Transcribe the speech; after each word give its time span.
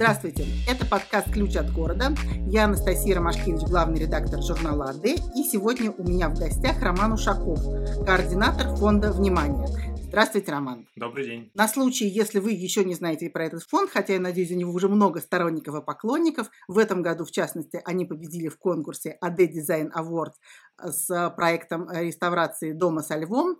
Здравствуйте, 0.00 0.46
это 0.68 0.86
подкаст 0.86 1.32
«Ключ 1.32 1.56
от 1.56 1.72
города». 1.72 2.14
Я 2.46 2.66
Анастасия 2.66 3.16
Ромашкевич, 3.16 3.62
главный 3.68 3.98
редактор 3.98 4.40
журнала 4.40 4.90
«АД». 4.90 5.04
И 5.04 5.42
сегодня 5.42 5.90
у 5.90 6.04
меня 6.04 6.28
в 6.28 6.38
гостях 6.38 6.80
Роман 6.80 7.14
Ушаков, 7.14 7.58
координатор 8.06 8.76
фонда 8.76 9.10
«Внимание». 9.10 9.66
Здравствуйте, 10.04 10.52
Роман. 10.52 10.86
Добрый 10.94 11.26
день. 11.26 11.50
На 11.54 11.66
случай, 11.66 12.06
если 12.06 12.38
вы 12.38 12.52
еще 12.52 12.84
не 12.84 12.94
знаете 12.94 13.28
про 13.28 13.44
этот 13.44 13.64
фонд, 13.64 13.90
хотя 13.90 14.14
я 14.14 14.20
надеюсь, 14.20 14.52
у 14.52 14.54
него 14.54 14.72
уже 14.72 14.88
много 14.88 15.20
сторонников 15.20 15.74
и 15.74 15.84
поклонников, 15.84 16.48
в 16.68 16.78
этом 16.78 17.02
году, 17.02 17.24
в 17.24 17.32
частности, 17.32 17.82
они 17.84 18.06
победили 18.06 18.48
в 18.48 18.56
конкурсе 18.56 19.18
AD 19.22 19.36
Design 19.36 19.90
Award 19.94 20.32
с 20.80 21.34
проектом 21.36 21.90
реставрации 21.90 22.72
дома 22.72 23.02
со 23.02 23.16
львом. 23.16 23.56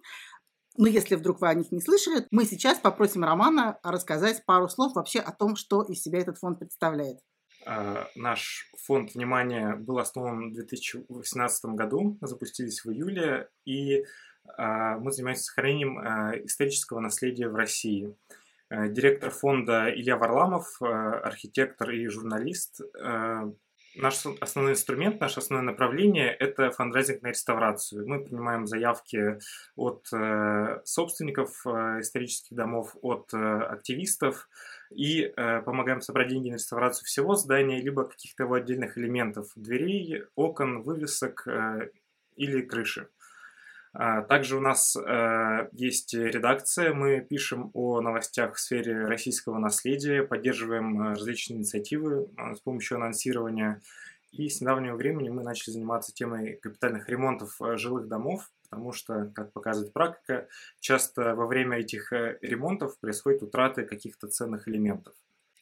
Но 0.78 0.86
если 0.86 1.16
вдруг 1.16 1.40
вы 1.40 1.48
о 1.48 1.54
них 1.54 1.72
не 1.72 1.80
слышали, 1.80 2.24
мы 2.30 2.44
сейчас 2.44 2.78
попросим 2.78 3.24
Романа 3.24 3.80
рассказать 3.82 4.44
пару 4.46 4.68
слов 4.68 4.94
вообще 4.94 5.18
о 5.18 5.32
том, 5.32 5.56
что 5.56 5.82
из 5.82 6.00
себя 6.00 6.20
этот 6.20 6.38
фонд 6.38 6.60
представляет. 6.60 7.18
А, 7.66 8.06
наш 8.14 8.70
фонд 8.86 9.12
внимания 9.14 9.74
был 9.74 9.98
основан 9.98 10.50
в 10.50 10.54
2018 10.54 11.64
году, 11.74 12.16
запустились 12.20 12.84
в 12.84 12.92
июле, 12.92 13.48
и 13.64 14.04
а, 14.56 14.98
мы 14.98 15.10
занимаемся 15.10 15.42
сохранением 15.42 15.98
а, 15.98 16.32
исторического 16.44 17.00
наследия 17.00 17.48
в 17.48 17.56
России. 17.56 18.16
Директор 18.70 19.30
фонда 19.30 19.90
Илья 19.90 20.18
Варламов, 20.18 20.80
архитектор 20.82 21.90
и 21.90 22.06
журналист, 22.06 22.82
Наш 24.00 24.24
основной 24.40 24.74
инструмент, 24.74 25.20
наше 25.20 25.40
основное 25.40 25.72
направление– 25.72 26.32
это 26.38 26.70
фандрайзинг 26.70 27.22
на 27.22 27.28
реставрацию. 27.28 28.06
Мы 28.06 28.22
принимаем 28.22 28.64
заявки 28.64 29.40
от 29.74 30.06
э, 30.12 30.80
собственников 30.84 31.66
э, 31.66 31.98
исторических 31.98 32.56
домов, 32.56 32.94
от 33.02 33.34
э, 33.34 33.36
активистов 33.36 34.48
и 34.90 35.34
помогаем 35.66 36.00
собрать 36.00 36.28
деньги 36.28 36.50
на 36.50 36.54
реставрацию 36.54 37.04
всего 37.06 37.34
здания, 37.34 37.82
либо 37.82 38.04
каких-то 38.04 38.44
его 38.44 38.54
отдельных 38.54 38.96
элементов– 38.96 39.50
дверей, 39.56 40.22
окон, 40.36 40.82
вывесок 40.82 41.46
или 42.36 42.62
крыши. 42.62 43.08
А, 44.00 44.22
также 44.22 44.56
у 44.56 44.60
нас 44.60 44.94
э, 44.94 45.68
есть 45.72 46.14
редакция, 46.14 46.94
мы 46.94 47.20
пишем 47.20 47.72
о 47.74 48.00
новостях 48.00 48.54
в 48.54 48.60
сфере 48.60 49.06
российского 49.06 49.58
наследия, 49.58 50.22
поддерживаем 50.22 51.02
э, 51.02 51.10
различные 51.14 51.58
инициативы 51.58 52.28
э, 52.36 52.54
с 52.54 52.60
помощью 52.60 52.98
анонсирования. 52.98 53.82
И 54.30 54.48
с 54.48 54.60
недавнего 54.60 54.94
времени 54.94 55.30
мы 55.30 55.42
начали 55.42 55.72
заниматься 55.72 56.14
темой 56.14 56.60
капитальных 56.62 57.08
ремонтов 57.08 57.58
жилых 57.74 58.06
домов, 58.06 58.48
потому 58.62 58.92
что, 58.92 59.32
как 59.34 59.52
показывает 59.52 59.92
практика, 59.92 60.46
часто 60.78 61.34
во 61.34 61.48
время 61.48 61.78
этих 61.78 62.12
ремонтов 62.12 63.00
происходит 63.00 63.42
утраты 63.42 63.84
каких-то 63.84 64.28
ценных 64.28 64.68
элементов. 64.68 65.14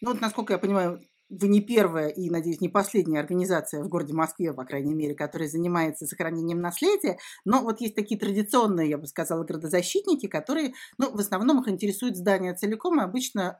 Ну 0.02 0.12
вот, 0.12 0.20
насколько 0.20 0.52
я 0.52 0.58
понимаю, 0.58 1.00
вы 1.28 1.48
не 1.48 1.60
первая 1.60 2.08
и, 2.08 2.30
надеюсь, 2.30 2.60
не 2.60 2.68
последняя 2.68 3.20
организация 3.20 3.82
в 3.82 3.88
городе 3.88 4.12
Москве, 4.12 4.52
по 4.52 4.64
крайней 4.64 4.94
мере, 4.94 5.14
которая 5.14 5.48
занимается 5.48 6.06
сохранением 6.06 6.60
наследия, 6.60 7.18
но 7.44 7.62
вот 7.62 7.80
есть 7.80 7.94
такие 7.94 8.18
традиционные, 8.18 8.90
я 8.90 8.98
бы 8.98 9.06
сказала, 9.06 9.44
градозащитники, 9.44 10.26
которые, 10.26 10.74
ну, 10.98 11.10
в 11.10 11.18
основном 11.18 11.60
их 11.60 11.68
интересует 11.68 12.16
здание 12.16 12.54
целиком, 12.54 13.00
и 13.00 13.04
обычно 13.04 13.56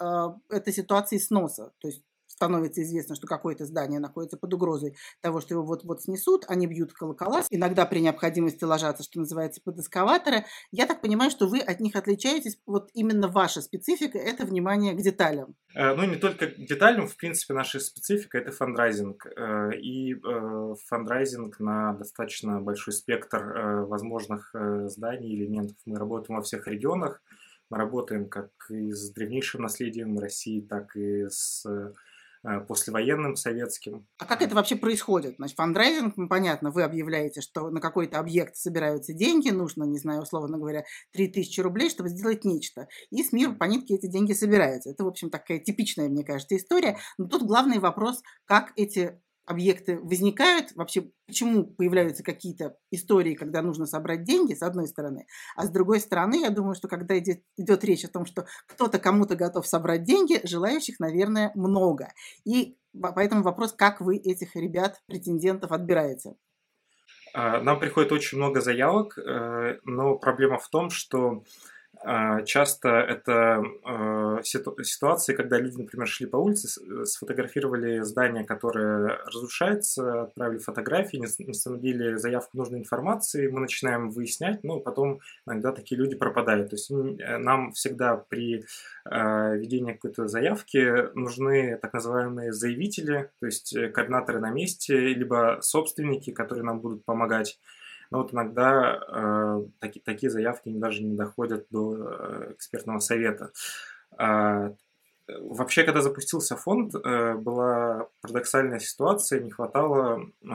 э, 0.51 0.57
это 0.57 0.73
ситуации 0.73 1.19
сноса, 1.19 1.73
то 1.79 1.89
есть 1.89 2.03
становится 2.37 2.83
известно, 2.83 3.15
что 3.15 3.27
какое-то 3.27 3.65
здание 3.65 3.99
находится 3.99 4.37
под 4.37 4.53
угрозой 4.55 4.95
того, 5.23 5.41
что 5.41 5.55
его 5.55 5.65
вот-вот 5.65 6.03
снесут, 6.03 6.45
они 6.49 6.67
бьют 6.67 6.93
колокола, 6.93 7.43
иногда 7.51 7.87
при 7.87 8.01
необходимости 8.01 8.63
ложатся, 8.65 9.03
что 9.03 9.21
называется, 9.21 9.61
под 9.65 9.79
эскаваторы. 9.79 10.45
Я 10.71 10.87
так 10.87 11.01
понимаю, 11.01 11.31
что 11.31 11.49
вы 11.49 11.61
от 11.61 11.81
них 11.81 11.97
отличаетесь, 11.97 12.59
вот 12.67 12.91
именно 12.93 13.29
ваша 13.29 13.63
специфика– 13.63 14.19
это 14.27 14.45
внимание 14.45 14.93
к 14.95 14.99
деталям. 14.99 15.55
Э, 15.75 15.95
ну, 15.95 16.05
не 16.05 16.17
только 16.17 16.49
к 16.49 16.57
деталям, 16.57 17.09
в 17.09 17.17
принципе, 17.17 17.55
наша 17.55 17.81
специфика– 17.81 18.39
это 18.41 18.53
фандрайзинг. 18.53 19.27
Э, 19.27 19.71
и 19.77 20.15
э, 20.15 20.75
фандрайзинг 20.87 21.59
на 21.61 21.95
достаточно 21.95 22.61
большой 22.61 22.93
спектр 22.93 23.87
возможных 23.87 24.55
зданий, 24.87 25.35
элементов. 25.35 25.77
Мы 25.87 25.99
работаем 25.99 26.39
во 26.39 26.43
всех 26.43 26.67
регионах, 26.69 27.23
мы 27.71 27.79
работаем 27.79 28.29
как 28.29 28.51
и 28.69 28.91
с 28.91 29.11
древнейшим 29.11 29.63
наследием 29.63 30.19
России, 30.19 30.61
так 30.61 30.97
и 30.97 31.27
с 31.29 31.65
послевоенным 32.69 33.37
советским. 33.37 34.07
А 34.19 34.25
как 34.25 34.43
это 34.43 34.55
вообще 34.55 34.77
происходит? 34.77 35.37
Значит, 35.37 35.57
фандрайзинг, 35.57 36.17
ну, 36.17 36.29
понятно, 36.29 36.71
вы 36.71 36.83
объявляете, 36.83 37.41
что 37.41 37.71
на 37.71 37.81
какой-то 37.81 38.19
объект 38.19 38.57
собираются 38.57 39.13
деньги, 39.13 39.51
нужно, 39.51 39.85
не 39.85 39.99
знаю, 39.99 40.23
условно 40.23 40.59
говоря, 40.59 40.85
3000 41.13 41.61
рублей, 41.61 41.91
чтобы 41.91 42.09
сделать 42.09 42.45
нечто. 42.45 42.89
И 43.11 43.23
с 43.23 43.33
миром 43.33 43.57
по 43.57 43.65
нитке 43.65 43.95
эти 43.95 44.07
деньги 44.07 44.33
собираются. 44.33 44.91
Это, 44.91 45.05
в 45.05 45.09
общем, 45.09 45.31
такая 45.31 45.59
типичная, 45.59 46.09
мне 46.09 46.25
кажется, 46.25 46.57
история. 46.57 46.99
Но 47.19 47.27
тут 47.27 47.43
главный 47.43 47.79
вопрос, 47.79 48.23
как 48.45 48.73
эти 48.77 49.21
объекты 49.47 49.99
возникают, 49.99 50.73
вообще 50.75 51.11
почему 51.27 51.65
появляются 51.65 52.23
какие-то 52.23 52.77
истории, 52.91 53.35
когда 53.35 53.63
нужно 53.63 53.87
собрать 53.87 54.25
деньги, 54.25 54.55
с 54.55 54.63
одной 54.63 54.89
стороны, 54.89 55.27
а 55.55 55.65
с 55.65 55.71
другой 55.71 56.01
стороны, 56.01 56.41
я 56.41 56.51
думаю, 56.51 56.75
что 56.75 56.89
когда 56.89 57.17
идет, 57.19 57.43
идет 57.57 57.85
речь 57.85 58.05
о 58.05 58.09
том, 58.09 58.27
что 58.27 58.47
кто-то 58.67 58.99
кому-то 58.99 59.37
готов 59.37 59.67
собрать 59.67 60.03
деньги, 60.03 60.41
желающих, 60.45 60.99
наверное, 60.99 61.53
много. 61.55 62.13
И 62.45 62.77
поэтому 63.01 63.43
вопрос, 63.43 63.73
как 63.73 64.01
вы 64.01 64.17
этих 64.17 64.57
ребят, 64.57 65.01
претендентов 65.07 65.73
отбираете? 65.73 66.35
А, 67.33 67.61
нам 67.61 67.79
приходит 67.79 68.13
очень 68.13 68.39
много 68.39 68.61
заявок, 68.61 69.19
э, 69.19 69.79
но 69.85 70.17
проблема 70.17 70.59
в 70.59 70.69
том, 70.69 70.91
что 70.91 71.45
часто 72.45 72.89
это 72.89 73.63
э, 73.85 74.43
ситуации, 74.43 75.35
когда 75.35 75.59
люди, 75.59 75.77
например, 75.77 76.07
шли 76.07 76.27
по 76.27 76.37
улице, 76.37 76.69
сфотографировали 77.05 78.01
здание, 78.01 78.45
которое 78.45 79.19
разрушается, 79.27 80.23
отправили 80.23 80.59
фотографии, 80.59 81.17
не 81.17 81.51
установили 81.51 82.17
заявку 82.17 82.57
нужной 82.57 82.81
информации, 82.81 83.49
мы 83.49 83.61
начинаем 83.61 84.11
выяснять, 84.11 84.63
но 84.63 84.81
потом 84.81 85.21
иногда 85.47 85.73
такие 85.73 85.99
люди 85.99 86.17
пропадают. 86.17 86.71
То 86.71 86.77
есть 86.77 86.91
э, 86.91 87.39
нам 87.39 87.73
всегда 87.73 88.17
при 88.17 88.65
э, 89.11 89.57
ведении 89.57 89.93
какой-то 89.93 90.29
заявки 90.29 91.15
нужны 91.17 91.79
так 91.81 91.93
называемые 91.93 92.53
заявители, 92.53 93.31
то 93.41 93.47
есть 93.47 93.75
координаторы 93.95 94.41
на 94.41 94.51
месте, 94.51 94.97
либо 94.97 95.59
собственники, 95.61 96.31
которые 96.31 96.65
нам 96.65 96.81
будут 96.81 97.05
помогать 97.05 97.59
но 98.11 98.19
вот 98.19 98.33
иногда 98.33 99.01
э, 99.09 99.63
таки, 99.79 100.01
такие 100.01 100.31
заявки 100.31 100.69
даже 100.69 101.03
не 101.03 101.17
доходят 101.17 101.67
до 101.71 101.97
э, 101.97 102.53
экспертного 102.53 103.01
совета. 103.01 103.53
Э, 104.19 104.71
вообще, 105.29 105.85
когда 105.85 106.03
запустился 106.03 106.57
фонд, 106.57 106.95
э, 106.95 107.35
была 107.35 108.09
парадоксальная 108.23 108.79
ситуация, 108.79 109.41
не 109.41 109.51
хватало 109.51 110.21
э, 110.43 110.47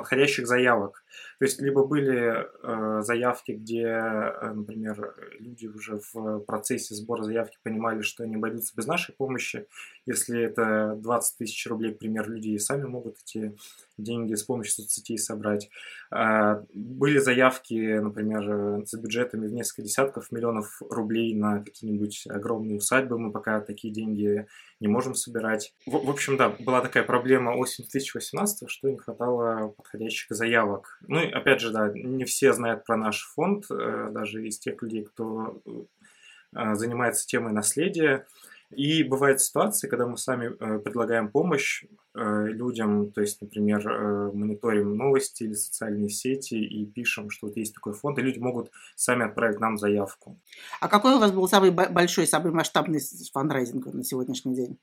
подходящих 0.00 0.46
заявок. 0.46 1.04
То 1.38 1.44
есть 1.44 1.60
либо 1.60 1.84
были 1.84 2.46
э, 2.62 3.02
заявки, 3.02 3.52
где, 3.52 3.84
э, 3.84 4.52
например, 4.52 5.14
люди 5.38 5.66
уже 5.66 6.00
в 6.12 6.40
процессе 6.40 6.94
сбора 6.94 7.22
заявки 7.22 7.58
понимали, 7.62 8.02
что 8.02 8.24
они 8.24 8.36
обойдутся 8.36 8.74
без 8.76 8.86
нашей 8.86 9.14
помощи. 9.14 9.66
Если 10.06 10.42
это 10.42 10.96
20 10.96 11.38
тысяч 11.38 11.66
рублей, 11.66 11.94
к 11.94 11.98
примеру, 11.98 12.32
люди 12.32 12.56
сами 12.58 12.84
могут 12.84 13.18
эти 13.22 13.56
деньги 13.98 14.34
с 14.34 14.42
помощью 14.42 14.74
соцсетей 14.74 15.18
собрать. 15.18 15.70
Э, 16.10 16.62
были 16.74 17.18
заявки, 17.18 17.98
например, 17.98 18.84
с 18.86 18.94
бюджетами 18.94 19.46
в 19.46 19.52
несколько 19.52 19.82
десятков 19.82 20.32
миллионов 20.32 20.80
рублей 20.88 21.34
на 21.34 21.62
какие-нибудь 21.62 22.26
огромные 22.28 22.76
усадьбы. 22.76 23.18
Мы 23.18 23.32
пока 23.32 23.60
такие 23.60 23.92
деньги 23.92 24.46
не 24.80 24.88
можем 24.88 25.14
собирать. 25.14 25.74
В, 25.86 26.06
в 26.06 26.10
общем, 26.10 26.36
да, 26.36 26.48
была 26.48 26.80
такая 26.80 27.04
проблема 27.04 27.50
осенью 27.50 27.88
2018, 27.90 28.68
что 28.68 28.90
не 28.90 28.96
хватало 28.96 29.68
подходящих 29.68 30.34
заявок. 30.34 30.98
Ну 31.06 31.20
и 31.20 31.30
опять 31.30 31.60
же, 31.60 31.70
да, 31.70 31.90
не 31.94 32.24
все 32.24 32.52
знают 32.52 32.84
про 32.84 32.96
наш 32.96 33.28
фонд, 33.34 33.66
э, 33.70 34.08
даже 34.10 34.46
из 34.46 34.58
тех 34.58 34.80
людей, 34.82 35.04
кто 35.04 35.60
э, 35.66 36.74
занимается 36.74 37.26
темой 37.26 37.52
наследия. 37.52 38.26
И 38.70 39.02
бывают 39.02 39.40
ситуации, 39.40 39.88
когда 39.88 40.06
мы 40.06 40.16
сами 40.16 40.46
э, 40.46 40.78
предлагаем 40.78 41.28
помощь 41.28 41.84
э, 42.14 42.46
людям, 42.46 43.10
то 43.10 43.20
есть, 43.20 43.40
например, 43.40 43.86
э, 43.86 44.30
мониторим 44.32 44.96
новости 44.96 45.42
или 45.42 45.54
социальные 45.54 46.08
сети 46.08 46.54
и 46.54 46.86
пишем, 46.86 47.30
что 47.30 47.48
вот 47.48 47.56
есть 47.56 47.74
такой 47.74 47.94
фонд, 47.94 48.18
и 48.18 48.22
люди 48.22 48.38
могут 48.38 48.70
сами 48.94 49.24
отправить 49.24 49.58
нам 49.58 49.76
заявку. 49.76 50.38
А 50.80 50.88
какой 50.88 51.16
у 51.16 51.18
вас 51.18 51.32
был 51.32 51.48
самый 51.48 51.72
большой, 51.72 52.28
самый 52.28 52.52
масштабный 52.52 53.00
фандрайзинг 53.32 53.86
на 53.86 54.04
сегодняшний 54.04 54.54
день? 54.54 54.78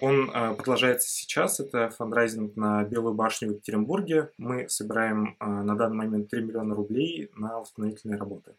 Он 0.00 0.30
продолжается 0.56 1.08
сейчас. 1.10 1.60
Это 1.60 1.90
фандрайзинг 1.90 2.56
на 2.56 2.84
Белую 2.84 3.14
башню 3.14 3.48
в 3.48 3.52
Екатеринбурге. 3.52 4.30
Мы 4.38 4.68
собираем 4.68 5.36
на 5.40 5.74
данный 5.74 5.96
момент 5.96 6.30
3 6.30 6.42
миллиона 6.42 6.74
рублей 6.74 7.30
на 7.36 7.60
восстановительные 7.60 8.18
работы. 8.18 8.54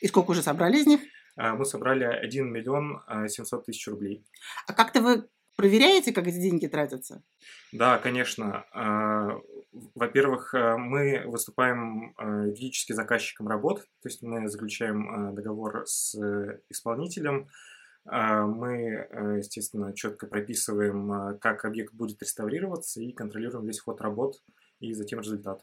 И 0.00 0.08
сколько 0.08 0.32
уже 0.32 0.42
собрали 0.42 0.78
из 0.78 0.86
них? 0.86 1.00
А, 1.38 1.54
мы 1.54 1.64
собрали 1.64 2.04
1 2.04 2.52
миллион 2.52 3.00
700 3.28 3.60
а, 3.60 3.62
тысяч 3.62 3.86
рублей. 3.86 4.26
А 4.66 4.74
как-то 4.74 5.00
вы 5.00 5.28
проверяете, 5.56 6.12
как 6.12 6.26
эти 6.26 6.40
деньги 6.40 6.66
тратятся? 6.66 7.22
Да, 7.72 7.98
конечно. 7.98 8.66
А, 8.72 9.38
во-первых, 9.94 10.52
мы 10.52 11.22
выступаем 11.26 12.14
юридически 12.18 12.92
заказчиком 12.92 13.48
работ, 13.48 13.82
то 14.02 14.08
есть 14.08 14.22
мы 14.22 14.48
заключаем 14.48 15.34
договор 15.34 15.82
с 15.86 16.16
исполнителем, 16.68 17.48
Мы, 18.04 19.06
естественно, 19.36 19.94
четко 19.94 20.26
прописываем, 20.26 21.38
как 21.38 21.64
объект 21.64 21.94
будет 21.94 22.22
реставрироваться 22.22 23.00
и 23.00 23.12
контролируем 23.12 23.66
весь 23.66 23.80
ход 23.80 24.00
работ 24.00 24.42
и 24.80 24.94
затем 24.94 25.20
результат. 25.20 25.62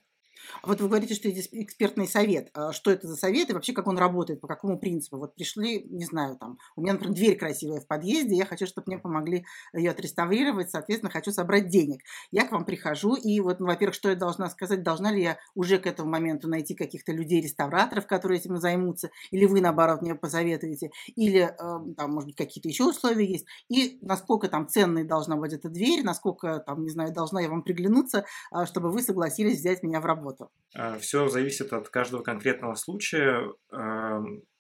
Вот 0.64 0.82
вы 0.82 0.88
говорите, 0.88 1.16
что 1.16 1.28
есть 1.28 1.50
экспертный 1.52 2.08
совет. 2.08 2.50
А 2.54 2.72
что 2.72 2.92
это 2.92 3.08
за 3.08 3.16
совет 3.16 3.50
и 3.50 3.54
вообще 3.54 3.74
как 3.74 3.88
он 3.88 3.98
работает, 3.98 4.42
по 4.42 4.48
какому 4.48 4.80
принципу? 4.80 5.18
Вот 5.18 5.36
пришли, 5.36 5.84
не 5.90 6.06
знаю, 6.06 6.38
там, 6.38 6.58
у 6.76 6.82
меня, 6.82 6.94
например, 6.94 7.16
дверь 7.16 7.38
красивая 7.38 7.80
в 7.80 7.88
подъезде, 7.88 8.36
я 8.36 8.46
хочу, 8.46 8.66
чтобы 8.66 8.88
мне 8.88 8.98
помогли 8.98 9.46
ее 9.74 9.92
отреставрировать, 9.92 10.70
соответственно, 10.70 11.12
хочу 11.12 11.32
собрать 11.32 11.68
денег. 11.68 12.02
Я 12.32 12.46
к 12.46 12.52
вам 12.52 12.66
прихожу, 12.66 13.16
и 13.16 13.40
вот, 13.40 13.60
ну, 13.60 13.68
во-первых, 13.68 13.96
что 13.96 14.10
я 14.10 14.16
должна 14.16 14.50
сказать, 14.50 14.84
должна 14.84 15.12
ли 15.12 15.22
я 15.22 15.38
уже 15.56 15.78
к 15.78 15.88
этому 15.88 16.10
моменту 16.10 16.48
найти 16.48 16.76
каких-то 16.76 17.12
людей-реставраторов, 17.12 18.08
которые 18.08 18.40
этим 18.40 18.58
займутся, 18.58 19.10
или 19.32 19.46
вы, 19.46 19.62
наоборот, 19.62 20.02
мне 20.02 20.16
посоветуете, 20.16 20.92
или 21.16 21.42
э, 21.42 21.94
там, 21.96 22.12
может 22.12 22.28
быть, 22.28 22.36
какие-то 22.36 22.68
еще 22.70 22.86
условия 22.86 23.26
есть, 23.26 23.46
и 23.70 23.98
насколько 24.02 24.48
там 24.48 24.68
ценной 24.68 25.04
должна 25.04 25.36
быть 25.38 25.54
эта 25.54 25.70
дверь, 25.70 26.04
насколько, 26.04 26.60
там, 26.60 26.84
не 26.84 26.90
знаю, 26.90 27.14
должна 27.14 27.42
я 27.42 27.50
вам 27.50 27.64
приглянуться, 27.64 28.26
а, 28.52 28.66
чтобы 28.66 28.92
вы 28.92 29.02
согласились 29.02 29.60
взять 29.60 29.84
меня 29.84 30.00
в 30.02 30.06
работу 30.06 30.25
работу? 30.26 30.52
А, 30.76 30.98
Все 31.00 31.28
зависит 31.30 31.74
от 31.74 31.90
каждого 31.90 32.22
конкретного 32.22 32.76
случая. 32.76 33.52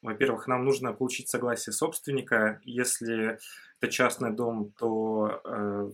Во-первых, 0.01 0.47
нам 0.47 0.65
нужно 0.65 0.94
получить 0.94 1.29
согласие 1.29 1.73
собственника. 1.73 2.59
Если 2.63 3.39
это 3.79 3.91
частный 3.91 4.31
дом, 4.31 4.71
то 4.77 5.41
э, 5.44 5.89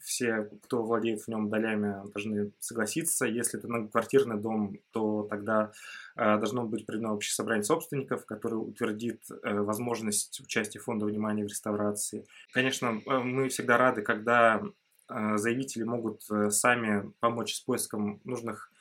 все, 0.00 0.50
кто 0.64 0.82
владеет 0.82 1.22
в 1.22 1.28
нем 1.28 1.48
долями, 1.48 2.02
должны 2.12 2.50
согласиться. 2.58 3.24
Если 3.24 3.60
это 3.60 3.68
многоквартирный 3.68 4.40
дом, 4.40 4.78
то 4.90 5.22
тогда 5.30 5.70
э, 6.16 6.38
должно 6.38 6.64
быть 6.64 6.86
проведено 6.86 7.14
общее 7.14 7.32
собрание 7.32 7.62
собственников, 7.62 8.26
которое 8.26 8.56
утвердит 8.56 9.22
э, 9.30 9.60
возможность 9.60 10.40
участия 10.40 10.80
фонда 10.80 11.06
внимания 11.06 11.44
в 11.44 11.48
реставрации. 11.48 12.26
Конечно, 12.52 13.00
мы 13.06 13.48
всегда 13.48 13.78
рады, 13.78 14.02
когда 14.02 14.60
заявители 15.08 15.82
могут 15.82 16.22
сами 16.48 17.12
помочь 17.20 17.56
с 17.56 17.60
поиском 17.60 18.20
нужных 18.24 18.72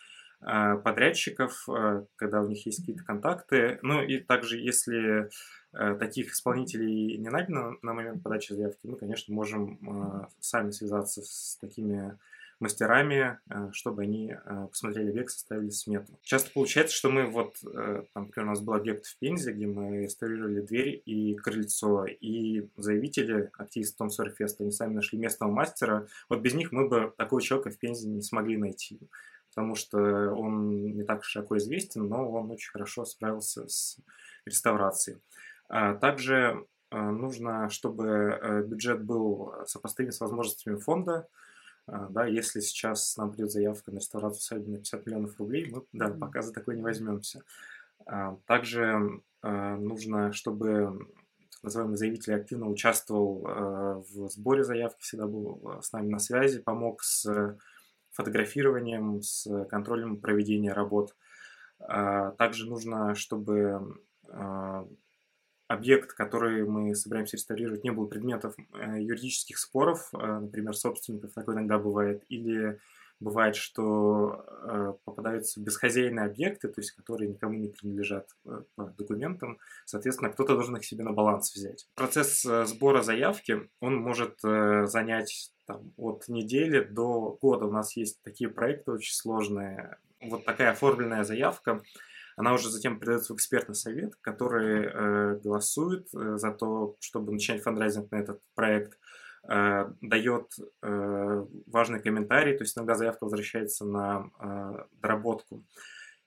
подрядчиков, 0.42 1.68
а, 1.70 2.06
когда 2.16 2.42
у 2.42 2.48
них 2.48 2.66
есть 2.66 2.80
какие-то 2.80 3.04
контакты. 3.04 3.80
Ну 3.84 4.02
и 4.02 4.18
также, 4.18 4.58
если 4.58 5.30
а, 5.72 5.96
таких 5.96 6.34
исполнителей 6.34 7.18
не 7.18 7.30
найдено 7.30 7.78
на 7.82 7.94
момент 7.94 8.24
подачи 8.24 8.54
заявки, 8.54 8.88
мы, 8.88 8.98
конечно, 8.98 9.34
можем 9.34 10.30
сами 10.40 10.72
связаться 10.72 11.22
с 11.22 11.58
такими 11.62 12.18
мастерами, 12.60 13.40
чтобы 13.72 14.04
они 14.04 14.36
посмотрели 14.70 15.10
объект, 15.10 15.32
составили 15.32 15.70
смету. 15.70 16.20
Часто 16.22 16.52
получается, 16.54 16.96
что 16.96 17.10
мы 17.10 17.26
вот, 17.26 17.56
там, 17.64 18.26
например, 18.26 18.46
у 18.46 18.52
нас 18.52 18.62
был 18.62 18.76
объект 18.76 19.08
в 19.08 19.18
Пензе, 19.18 19.52
где 19.52 19.66
мы 19.66 20.04
реставрировали 20.04 20.62
дверь 20.62 21.02
и 21.04 21.34
крыльцо, 21.34 22.06
и 22.06 22.68
заявители, 22.78 23.50
активисты 23.58 23.98
Том 23.98 24.12
Сорфеста, 24.12 24.62
они 24.64 24.72
сами 24.72 24.94
нашли 24.94 25.18
местного 25.18 25.52
мастера. 25.52 26.08
Вот 26.30 26.42
без 26.42 26.54
них 26.54 26.72
мы 26.72 26.88
бы 26.88 27.12
такого 27.18 27.42
человека 27.42 27.72
в 27.72 27.80
Пензе 27.80 28.08
не 28.08 28.22
смогли 28.22 28.58
найти 28.58 29.00
потому 29.54 29.76
что 29.76 30.34
он 30.34 30.96
не 30.96 31.04
так 31.04 31.24
широко 31.24 31.58
известен, 31.58 32.08
но 32.08 32.32
он 32.32 32.52
очень 32.52 32.72
хорошо 32.72 33.06
справился 33.06 33.68
с 33.68 33.98
реставрацией. 34.46 35.20
А 35.68 35.94
также 35.96 36.66
а, 36.90 37.12
нужно, 37.12 37.70
чтобы 37.70 38.08
э, 38.08 38.64
бюджет 38.64 39.04
был 39.04 39.54
сопоставим 39.66 40.12
с 40.12 40.20
возможностями 40.20 40.78
фонда. 40.78 41.28
А, 41.86 42.08
да, 42.10 42.26
если 42.26 42.62
сейчас 42.62 43.16
нам 43.18 43.32
придет 43.32 43.52
заявка 43.52 43.92
на 43.92 43.98
реставрацию 43.98 44.40
усадьбы 44.40 44.72
на 44.72 44.78
50 44.78 45.06
миллионов 45.06 45.38
рублей, 45.38 45.70
мы 45.70 45.84
да, 45.92 46.10
пока 46.10 46.42
за 46.42 46.54
такое 46.54 46.76
не 46.76 46.82
возьмемся. 46.82 47.44
Также 48.48 49.22
нужно, 49.44 50.34
чтобы 50.34 51.08
так 51.52 51.64
называемый 51.64 51.98
заявитель 51.98 52.34
активно 52.34 52.68
участвовал 52.68 54.04
в 54.10 54.30
сборе 54.30 54.64
заявки, 54.64 55.04
всегда 55.04 55.28
был 55.28 55.80
с 55.84 55.92
нами 55.92 56.10
на 56.10 56.18
связи, 56.18 56.60
помог 56.60 57.04
с 57.04 57.58
фотографированием, 58.12 59.22
с 59.22 59.66
контролем 59.66 60.18
проведения 60.18 60.74
работ. 60.74 61.16
А, 61.80 62.32
также 62.32 62.70
нужно, 62.70 63.16
чтобы 63.16 64.02
а, 64.30 64.86
объект, 65.72 66.14
который 66.14 66.66
мы 66.66 66.94
собираемся 66.96 67.38
реставрировать, 67.38 67.84
не 67.84 67.92
был 67.92 68.08
предметом 68.08 68.54
э, 68.74 69.02
юридических 69.02 69.58
споров, 69.58 70.10
а, 70.14 70.40
например, 70.40 70.76
собственников, 70.76 71.34
такое 71.34 71.56
иногда 71.56 71.78
бывает, 71.80 72.24
или 72.30 72.80
бывает, 73.20 73.56
что 73.56 74.44
э, 74.64 74.94
попадаются 75.06 75.62
бесхозяйные 75.62 76.26
объекты, 76.26 76.68
то 76.70 76.82
есть 76.82 76.92
которые 76.92 77.30
никому 77.30 77.54
не 77.54 77.70
принадлежат 77.70 78.28
э, 78.46 78.64
по 78.76 78.86
документам, 78.98 79.60
соответственно, 79.86 80.32
кто-то 80.32 80.56
должен 80.56 80.76
их 80.78 80.86
себе 80.86 81.04
на 81.04 81.14
баланс 81.14 81.54
взять. 81.54 81.88
Процесс 81.96 82.42
сбора 82.42 83.04
заявки, 83.04 83.70
он 83.80 83.98
может 83.98 84.40
занять 84.42 85.52
там, 85.72 85.94
от 85.98 86.28
недели 86.28 86.84
до 86.84 87.38
года. 87.42 87.66
У 87.66 87.72
нас 87.72 87.96
есть 87.96 88.22
такие 88.24 88.50
проекты 88.50 88.92
очень 88.92 89.14
сложные. 89.14 89.98
Вот 90.22 90.46
такая 90.46 90.72
оформленная 90.72 91.24
заявка, 91.24 91.82
она 92.36 92.54
уже 92.54 92.70
затем 92.70 93.00
передается 93.00 93.34
в 93.34 93.38
экспертный 93.38 93.76
совет, 93.76 94.16
который 94.22 94.86
э, 94.86 95.40
голосует 95.44 96.08
э, 96.14 96.38
за 96.38 96.52
то, 96.52 96.96
чтобы 97.00 97.32
начать 97.32 97.62
фандрайзинг 97.62 98.12
на 98.12 98.16
этот 98.18 98.42
проект, 98.56 98.98
э, 99.50 99.90
дает 100.02 100.48
э, 100.82 101.46
важный 101.68 102.00
комментарий, 102.00 102.58
то 102.58 102.64
есть 102.64 102.78
иногда 102.78 102.96
заявка 102.96 103.26
возвращается 103.26 103.86
на 103.86 104.30
э, 104.40 104.86
доработку. 105.02 105.64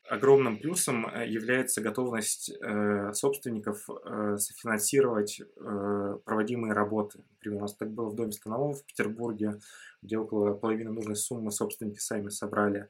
Огромным 0.09 0.59
плюсом 0.59 1.07
э, 1.07 1.27
является 1.27 1.81
готовность 1.81 2.51
э, 2.51 3.13
собственников 3.15 3.89
э, 3.89 4.37
софинансировать 4.39 5.41
э, 5.41 6.19
проводимые 6.25 6.75
работы. 6.75 7.21
Например, 7.37 7.59
у 7.59 7.63
нас 7.63 7.75
так 7.75 7.91
было 7.91 8.11
в 8.11 8.15
Доме 8.15 8.33
Станового 8.33 8.75
в 8.75 8.85
Петербурге, 8.85 9.61
где 10.03 10.19
около 10.19 10.53
половины 10.53 10.91
нужной 10.93 11.17
суммы 11.17 11.51
собственники 11.51 12.01
сами 12.01 12.29
собрали. 12.29 12.89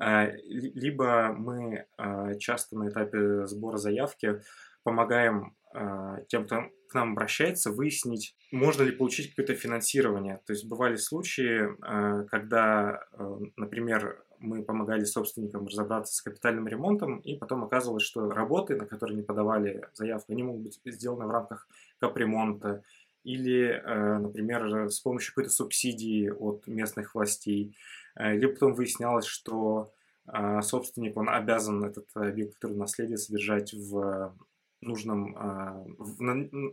Э, 0.00 0.34
либо 0.46 1.34
мы 1.36 1.86
э, 1.98 2.38
часто 2.38 2.78
на 2.78 2.88
этапе 2.88 3.46
сбора 3.46 3.76
заявки 3.76 4.40
помогаем 4.84 5.54
э, 5.74 6.24
тем, 6.28 6.46
кто 6.46 6.70
к 6.88 6.94
нам 6.94 7.12
обращается, 7.12 7.72
выяснить, 7.72 8.36
можно 8.52 8.84
ли 8.84 8.92
получить 8.92 9.30
какое-то 9.30 9.54
финансирование. 9.54 10.40
То 10.46 10.52
есть 10.52 10.66
бывали 10.66 10.96
случаи, 10.96 11.68
э, 11.68 12.26
когда, 12.28 13.04
э, 13.12 13.36
например, 13.56 14.23
мы 14.38 14.62
помогали 14.62 15.04
собственникам 15.04 15.66
разобраться 15.66 16.14
с 16.14 16.22
капитальным 16.22 16.68
ремонтом, 16.68 17.18
и 17.18 17.36
потом 17.36 17.64
оказывалось, 17.64 18.02
что 18.02 18.30
работы, 18.30 18.76
на 18.76 18.86
которые 18.86 19.14
они 19.14 19.24
подавали 19.24 19.88
заявку, 19.94 20.32
они 20.32 20.42
могут 20.42 20.62
быть 20.62 20.80
сделаны 20.84 21.26
в 21.26 21.30
рамках 21.30 21.68
капремонта, 21.98 22.82
или, 23.24 23.68
э, 23.68 24.18
например, 24.18 24.90
с 24.90 25.00
помощью 25.00 25.32
какой-то 25.34 25.50
субсидии 25.50 26.28
от 26.28 26.66
местных 26.66 27.14
властей. 27.14 27.76
Э, 28.16 28.36
либо 28.36 28.52
потом 28.52 28.74
выяснялось, 28.74 29.24
что 29.24 29.92
э, 30.26 30.60
собственник, 30.62 31.16
он 31.16 31.28
обязан 31.28 31.84
этот 31.84 32.06
объект 32.14 32.52
культурного 32.52 32.82
наследия 32.82 33.16
содержать 33.16 33.72
в 33.72 34.36
нужном, 34.82 35.34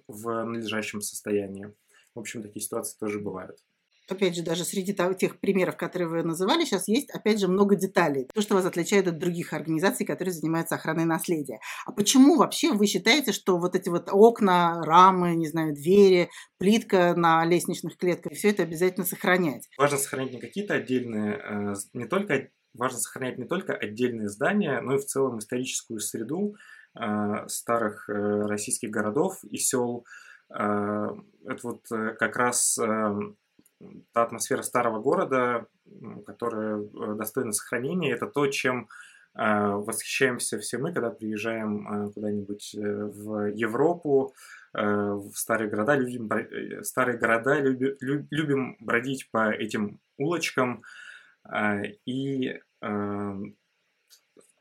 в 0.08 0.44
надлежащем 0.44 1.00
состоянии. 1.00 1.74
В 2.14 2.20
общем, 2.20 2.44
такие 2.44 2.62
ситуации 2.62 2.98
тоже 3.00 3.20
бывают 3.20 3.58
опять 4.10 4.36
же, 4.36 4.44
даже 4.44 4.64
среди 4.64 4.96
тех 5.18 5.40
примеров, 5.40 5.78
которые 5.78 6.08
вы 6.10 6.24
называли, 6.24 6.66
сейчас 6.66 6.88
есть, 6.88 7.10
опять 7.12 7.40
же, 7.40 7.48
много 7.48 7.76
деталей. 7.76 8.28
То, 8.34 8.42
что 8.42 8.56
вас 8.56 8.66
отличает 8.66 9.08
от 9.08 9.18
других 9.18 9.54
организаций, 9.54 10.06
которые 10.06 10.34
занимаются 10.34 10.76
охраной 10.76 11.06
наследия. 11.06 11.60
А 11.86 11.92
почему 11.92 12.38
вообще 12.38 12.72
вы 12.72 12.88
считаете, 12.88 13.32
что 13.32 13.58
вот 13.58 13.76
эти 13.76 13.90
вот 13.90 14.10
окна, 14.12 14.82
рамы, 14.84 15.36
не 15.36 15.48
знаю, 15.48 15.74
двери, 15.74 16.30
плитка 16.58 17.14
на 17.16 17.46
лестничных 17.46 17.98
клетках, 17.98 18.34
все 18.34 18.50
это 18.50 18.64
обязательно 18.64 19.06
сохранять? 19.06 19.68
Важно 19.78 19.98
сохранять 19.98 20.34
не 20.34 20.40
какие-то 20.40 20.76
отдельные, 20.76 21.34
э, 21.38 21.74
не 21.94 22.06
только 22.06 22.50
важно 22.74 23.00
сохранять 23.00 23.38
не 23.38 23.46
только 23.46 23.74
отдельные 23.74 24.30
здания, 24.30 24.80
но 24.82 24.96
и 24.96 25.00
в 25.00 25.06
целом 25.06 25.40
историческую 25.40 26.00
среду 26.00 26.56
э, 27.00 27.48
старых 27.48 28.10
э, 28.10 28.14
российских 28.14 28.90
городов 28.90 29.40
и 29.44 29.58
сел. 29.58 30.06
Это 30.54 31.16
вот 31.64 31.86
как 31.88 32.36
раз 32.36 32.78
та 34.14 34.24
атмосфера 34.24 34.62
старого 34.62 35.00
города, 35.00 35.66
которая 36.26 36.78
э, 36.78 37.16
достойна 37.16 37.52
сохранения, 37.52 38.12
это 38.12 38.28
то, 38.28 38.48
чем 38.48 38.88
э, 39.36 39.44
восхищаемся 39.44 40.60
все 40.60 40.78
мы, 40.78 40.94
когда 40.94 41.10
приезжаем 41.10 41.88
э, 41.88 42.12
куда-нибудь 42.12 42.76
в 42.76 43.52
Европу, 43.54 44.34
в 44.74 45.34
старые 45.34 45.70
города, 45.70 45.96
любим, 45.96 46.30
старые 46.84 47.18
города, 47.18 47.60
люби, 47.60 47.98
любим 48.00 48.78
бродить 48.80 49.30
по 49.30 49.52
этим 49.52 50.00
улочкам, 50.18 50.84
и 52.06 52.58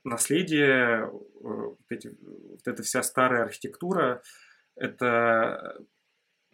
наследие, 0.03 1.09
вот, 1.41 1.79
эти, 1.91 2.11
вот 2.23 2.67
эта 2.67 2.83
вся 2.83 3.05
старая 3.05 3.45
архитектура, 3.45 4.21
это 4.75 5.79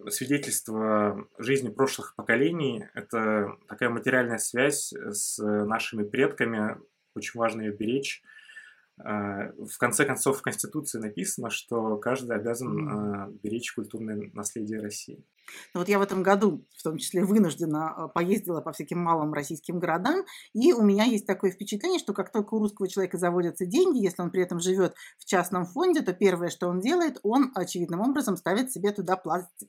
свидетельство 0.09 1.27
жизни 1.39 1.69
прошлых 1.71 2.15
поколений. 2.17 2.85
Это 2.95 3.57
такая 3.69 3.91
материальная 3.91 4.39
связь 4.39 4.93
с 4.93 5.39
нашими 5.39 6.05
предками. 6.05 6.77
Очень 7.15 7.39
важно 7.39 7.63
ее 7.63 7.73
беречь. 7.73 8.23
Э, 8.99 9.53
в 9.53 9.79
конце 9.79 10.05
концов 10.05 10.39
в 10.39 10.43
Конституции 10.43 10.99
написано, 10.99 11.51
что 11.51 11.97
каждый 11.97 12.37
обязан 12.37 12.89
э, 12.89 13.33
беречь 13.43 13.73
культурное 13.73 14.31
наследие 14.33 14.81
России. 14.81 15.25
Ну 15.75 15.81
вот 15.81 15.89
я 15.89 15.99
в 15.99 16.03
этом 16.03 16.23
году, 16.23 16.65
в 16.77 16.83
том 16.83 16.99
числе 16.99 17.25
вынуждена, 17.25 17.91
а, 17.91 18.09
поездила 18.09 18.61
по 18.61 18.73
всяким 18.73 18.99
малым 18.99 19.33
российским 19.33 19.79
городам, 19.79 20.25
и 20.53 20.73
у 20.73 20.83
меня 20.83 21.05
есть 21.05 21.27
такое 21.27 21.51
впечатление, 21.51 21.99
что 21.99 22.13
как 22.13 22.33
только 22.33 22.55
у 22.55 22.59
русского 22.59 22.89
человека 22.89 23.19
заводятся 23.19 23.67
деньги, 23.67 24.03
если 24.03 24.23
он 24.23 24.31
при 24.31 24.43
этом 24.43 24.61
живет 24.61 24.95
в 25.19 25.25
частном 25.25 25.67
фонде, 25.67 26.03
то 26.03 26.13
первое, 26.13 26.49
что 26.49 26.69
он 26.69 26.81
делает, 26.81 27.19
он 27.23 27.53
очевидным 27.55 28.01
образом 28.01 28.37
ставит 28.37 28.73
себе 28.73 28.93
туда 28.93 29.21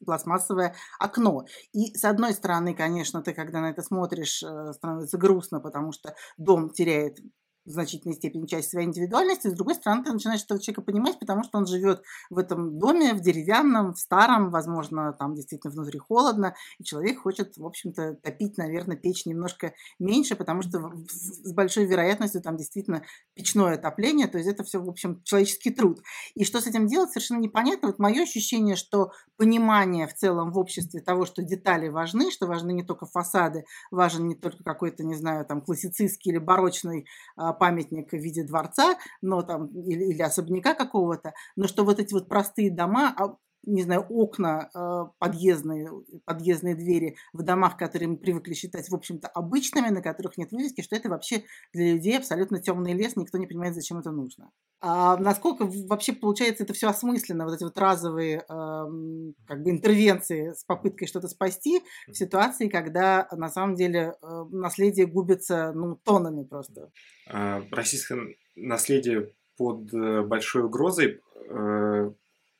пластмассовое 0.05 0.75
окно. 0.99 1.45
И 1.73 1.93
с 1.95 2.03
одной 2.05 2.33
стороны, 2.33 2.73
конечно, 2.73 3.21
ты 3.21 3.33
когда 3.33 3.61
на 3.61 3.69
это 3.69 3.81
смотришь, 3.81 4.43
э, 4.43 4.73
становится 4.73 5.17
грустно, 5.17 5.59
потому 5.59 5.91
что 5.91 6.15
дом 6.37 6.69
теряет 6.69 7.19
в 7.67 7.71
значительной 7.71 8.15
степени 8.15 8.45
часть 8.45 8.71
своей 8.71 8.87
индивидуальности, 8.87 9.47
с 9.47 9.53
другой 9.53 9.75
стороны, 9.75 10.03
ты 10.03 10.13
начинаешь 10.13 10.43
этого 10.43 10.59
человека 10.59 10.81
понимать, 10.81 11.19
потому 11.19 11.43
что 11.43 11.57
он 11.57 11.67
живет 11.67 12.01
в 12.29 12.37
этом 12.37 12.79
доме, 12.79 13.13
в 13.13 13.19
деревянном, 13.19 13.93
в 13.93 13.99
старом, 13.99 14.49
возможно, 14.49 15.13
там 15.13 15.35
действительно 15.35 15.73
внутри 15.73 15.99
холодно, 15.99 16.55
и 16.79 16.83
человек 16.83 17.19
хочет, 17.19 17.57
в 17.57 17.65
общем-то, 17.65 18.15
топить, 18.23 18.57
наверное, 18.57 18.95
печь 18.95 19.25
немножко 19.25 19.73
меньше, 19.99 20.35
потому 20.35 20.61
что 20.61 20.91
с 21.09 21.53
большой 21.53 21.85
вероятностью 21.85 22.41
там 22.41 22.55
действительно 22.55 23.03
печное 23.33 23.75
отопление, 23.75 24.27
то 24.27 24.37
есть 24.37 24.49
это 24.49 24.63
все, 24.63 24.81
в 24.81 24.89
общем, 24.89 25.21
человеческий 25.23 25.71
труд. 25.71 26.01
И 26.35 26.45
что 26.45 26.61
с 26.61 26.67
этим 26.67 26.87
делать, 26.87 27.11
совершенно 27.11 27.39
непонятно. 27.39 27.89
Вот 27.89 27.99
мое 27.99 28.23
ощущение, 28.23 28.77
что 28.77 29.11
понимание 29.35 30.07
в 30.07 30.13
целом 30.13 30.51
в 30.51 30.57
обществе 30.57 31.01
того, 31.01 31.25
что 31.25 31.43
детали 31.43 31.89
важны, 31.89 32.31
что 32.31 32.47
важны 32.47 32.71
не 32.71 32.83
только 32.83 33.05
фасады, 33.05 33.65
важен 33.91 34.27
не 34.27 34.35
только 34.35 34.63
какой-то, 34.63 35.03
не 35.03 35.15
знаю, 35.15 35.45
там, 35.45 35.61
классицистский 35.61 36.31
или 36.31 36.37
барочный 36.37 37.05
а, 37.35 37.56
памятник 37.57 38.11
в 38.11 38.17
виде 38.17 38.43
дворца, 38.43 38.95
но 39.21 39.41
там 39.41 39.67
или, 39.67 40.13
или 40.13 40.21
особняка 40.21 40.73
какого-то, 40.73 41.33
но 41.55 41.67
что 41.67 41.83
вот 41.83 41.99
эти 41.99 42.13
вот 42.13 42.29
простые 42.29 42.71
дома, 42.71 43.13
а, 43.17 43.35
не 43.63 43.83
знаю, 43.83 44.05
окна 44.09 44.69
э, 44.73 45.05
подъездные, 45.19 45.91
подъездные 46.25 46.75
двери 46.75 47.17
в 47.33 47.43
домах, 47.43 47.77
которые 47.77 48.09
мы 48.09 48.17
привыкли 48.17 48.53
считать, 48.53 48.89
в 48.89 48.95
общем-то, 48.95 49.27
обычными, 49.27 49.89
на 49.89 50.01
которых 50.01 50.37
нет 50.37 50.51
вывески, 50.51 50.81
что 50.81 50.95
это 50.95 51.09
вообще 51.09 51.43
для 51.73 51.93
людей 51.93 52.17
абсолютно 52.17 52.61
темный 52.61 52.93
лес, 52.93 53.15
никто 53.15 53.37
не 53.37 53.47
понимает, 53.47 53.75
зачем 53.75 53.99
это 53.99 54.11
нужно. 54.11 54.51
А 54.79 55.17
насколько 55.17 55.67
вообще 55.87 56.13
получается 56.13 56.63
это 56.63 56.73
все 56.73 56.87
осмысленно, 56.87 57.45
вот 57.45 57.55
эти 57.55 57.63
вот 57.63 57.77
разовые 57.77 58.37
э, 58.37 58.41
как 58.47 59.63
бы 59.63 59.71
интервенции 59.71 60.53
с 60.53 60.63
попыткой 60.63 61.07
что-то 61.07 61.27
спасти 61.27 61.81
в 62.07 62.13
ситуации, 62.13 62.69
когда 62.69 63.27
на 63.31 63.49
самом 63.49 63.75
деле 63.75 64.13
э, 64.21 64.43
наследие 64.51 65.07
губится 65.07 65.73
ну, 65.73 65.95
тоннами 65.95 66.43
просто. 66.43 66.91
А, 67.29 67.63
российское 67.71 68.35
наследие 68.55 69.33
под 69.57 69.93
э, 69.93 70.21
большой 70.21 70.63
угрозой 70.63 71.21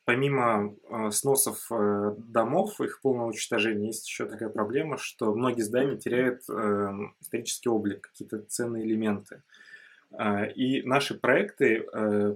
помимо 0.08 0.74
э, 0.90 1.12
сносов 1.12 1.70
э, 1.70 2.16
домов, 2.18 2.80
их 2.80 3.02
полного 3.02 3.28
уничтожения, 3.28 3.88
есть 3.88 4.08
еще 4.08 4.26
такая 4.26 4.48
проблема, 4.48 4.98
что 4.98 5.36
многие 5.36 5.64
здания 5.64 5.98
теряют 5.98 6.44
э, 6.50 6.54
исторический 7.20 7.68
облик, 7.68 8.08
какие-то 8.08 8.40
ценные 8.44 8.86
элементы. 8.86 9.44
Э, 10.18 10.50
и 10.54 10.82
наши 10.84 11.20
проекты, 11.20 11.86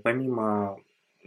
помимо 0.04 0.82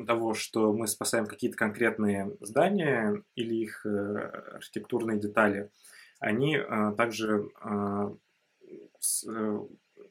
того, 0.07 0.35
что 0.35 0.75
мы 0.75 0.87
спасаем 0.87 1.25
какие-то 1.25 1.57
конкретные 1.57 2.37
здания 2.41 3.23
или 3.37 3.55
их 3.55 3.87
архитектурные 3.87 5.19
детали, 5.19 5.71
они 6.19 6.59
также 6.99 7.49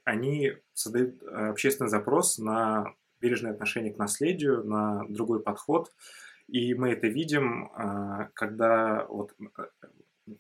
они 0.04 0.54
создают 0.74 1.22
общественный 1.24 1.90
запрос 1.90 2.40
на 2.40 2.96
бережное 3.24 3.54
отношение 3.54 3.94
к 3.94 3.98
наследию, 3.98 4.64
на 4.66 5.06
другой 5.08 5.42
подход. 5.42 5.92
И 6.50 6.74
мы 6.74 6.90
это 6.90 7.08
видим, 7.08 7.72
а, 7.74 8.30
когда, 8.34 9.06
вот, 9.08 9.34
э, 9.40 9.64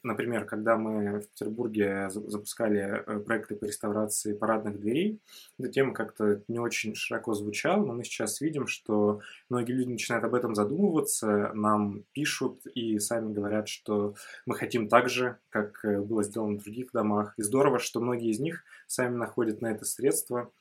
например, 0.03 0.43
когда 0.43 0.75
мы 0.75 1.21
в 1.21 1.29
Петербурге 1.29 2.09
запускали 2.09 2.81
э, 2.81 3.19
проекты 3.19 3.55
по 3.55 3.63
реставрации 3.63 4.33
парадных 4.33 4.81
дверей, 4.81 5.21
эта 5.57 5.69
тема 5.69 5.93
как-то 5.93 6.43
не 6.49 6.59
очень 6.59 6.93
широко 6.93 7.33
звучала, 7.33 7.85
но 7.85 7.93
мы 7.93 8.03
сейчас 8.03 8.41
видим, 8.41 8.67
что 8.67 9.21
многие 9.47 9.71
люди 9.71 9.91
начинают 9.91 10.25
об 10.25 10.35
этом 10.35 10.53
задумываться, 10.53 11.51
нам 11.53 12.03
пишут 12.11 12.65
и 12.67 12.99
сами 12.99 13.33
говорят, 13.33 13.69
что 13.69 14.15
мы 14.45 14.55
хотим 14.55 14.89
так 14.89 15.09
же, 15.09 15.37
как 15.49 15.85
э, 15.85 16.01
было 16.01 16.21
сделано 16.23 16.59
в 16.59 16.63
других 16.63 16.91
домах. 16.91 17.33
И 17.37 17.43
здорово, 17.43 17.79
что 17.79 18.01
многие 18.01 18.29
из 18.29 18.41
них 18.41 18.65
сами 18.87 19.15
находят 19.15 19.61
на 19.61 19.67
это 19.67 19.85
средства 19.85 20.51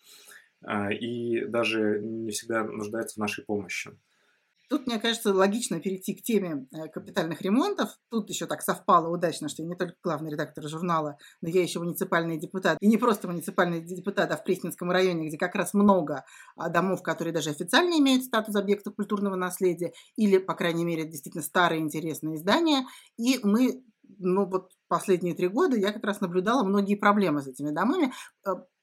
и 0.92 1.44
даже 1.46 2.00
не 2.00 2.30
всегда 2.30 2.64
нуждаются 2.64 3.14
в 3.14 3.18
нашей 3.18 3.44
помощи. 3.44 3.90
Тут, 4.72 4.86
мне 4.86 4.98
кажется, 4.98 5.34
логично 5.34 5.80
перейти 5.80 6.14
к 6.14 6.22
теме 6.22 6.66
э, 6.72 6.88
капитальных 6.88 7.42
ремонтов. 7.42 7.90
Тут 8.08 8.30
еще 8.30 8.46
так 8.46 8.62
совпало 8.62 9.14
удачно, 9.14 9.50
что 9.50 9.62
я 9.62 9.68
не 9.68 9.76
только 9.76 9.96
главный 10.02 10.30
редактор 10.30 10.66
журнала, 10.66 11.18
но 11.42 11.50
я 11.50 11.60
еще 11.60 11.78
муниципальный 11.80 12.38
депутат. 12.38 12.78
И 12.80 12.86
не 12.86 12.96
просто 12.96 13.28
муниципальный 13.28 13.82
депутат, 13.82 14.32
а 14.32 14.36
в 14.38 14.44
Пресненском 14.44 14.90
районе, 14.90 15.28
где 15.28 15.36
как 15.36 15.56
раз 15.56 15.74
много 15.74 16.24
а, 16.56 16.70
домов, 16.70 17.02
которые 17.02 17.34
даже 17.34 17.50
официально 17.50 17.98
имеют 17.98 18.24
статус 18.24 18.56
объекта 18.56 18.90
культурного 18.90 19.36
наследия, 19.36 19.92
или, 20.16 20.38
по 20.38 20.54
крайней 20.54 20.86
мере, 20.86 21.04
действительно 21.04 21.44
старые 21.44 21.82
интересные 21.82 22.38
здания. 22.38 22.86
И 23.18 23.40
мы 23.42 23.84
ну 24.18 24.46
вот 24.46 24.70
последние 24.88 25.34
три 25.34 25.48
года 25.48 25.76
я 25.76 25.92
как 25.92 26.04
раз 26.04 26.22
наблюдала 26.22 26.64
многие 26.64 26.94
проблемы 26.94 27.42
с 27.42 27.46
этими 27.46 27.72
домами. 27.72 28.12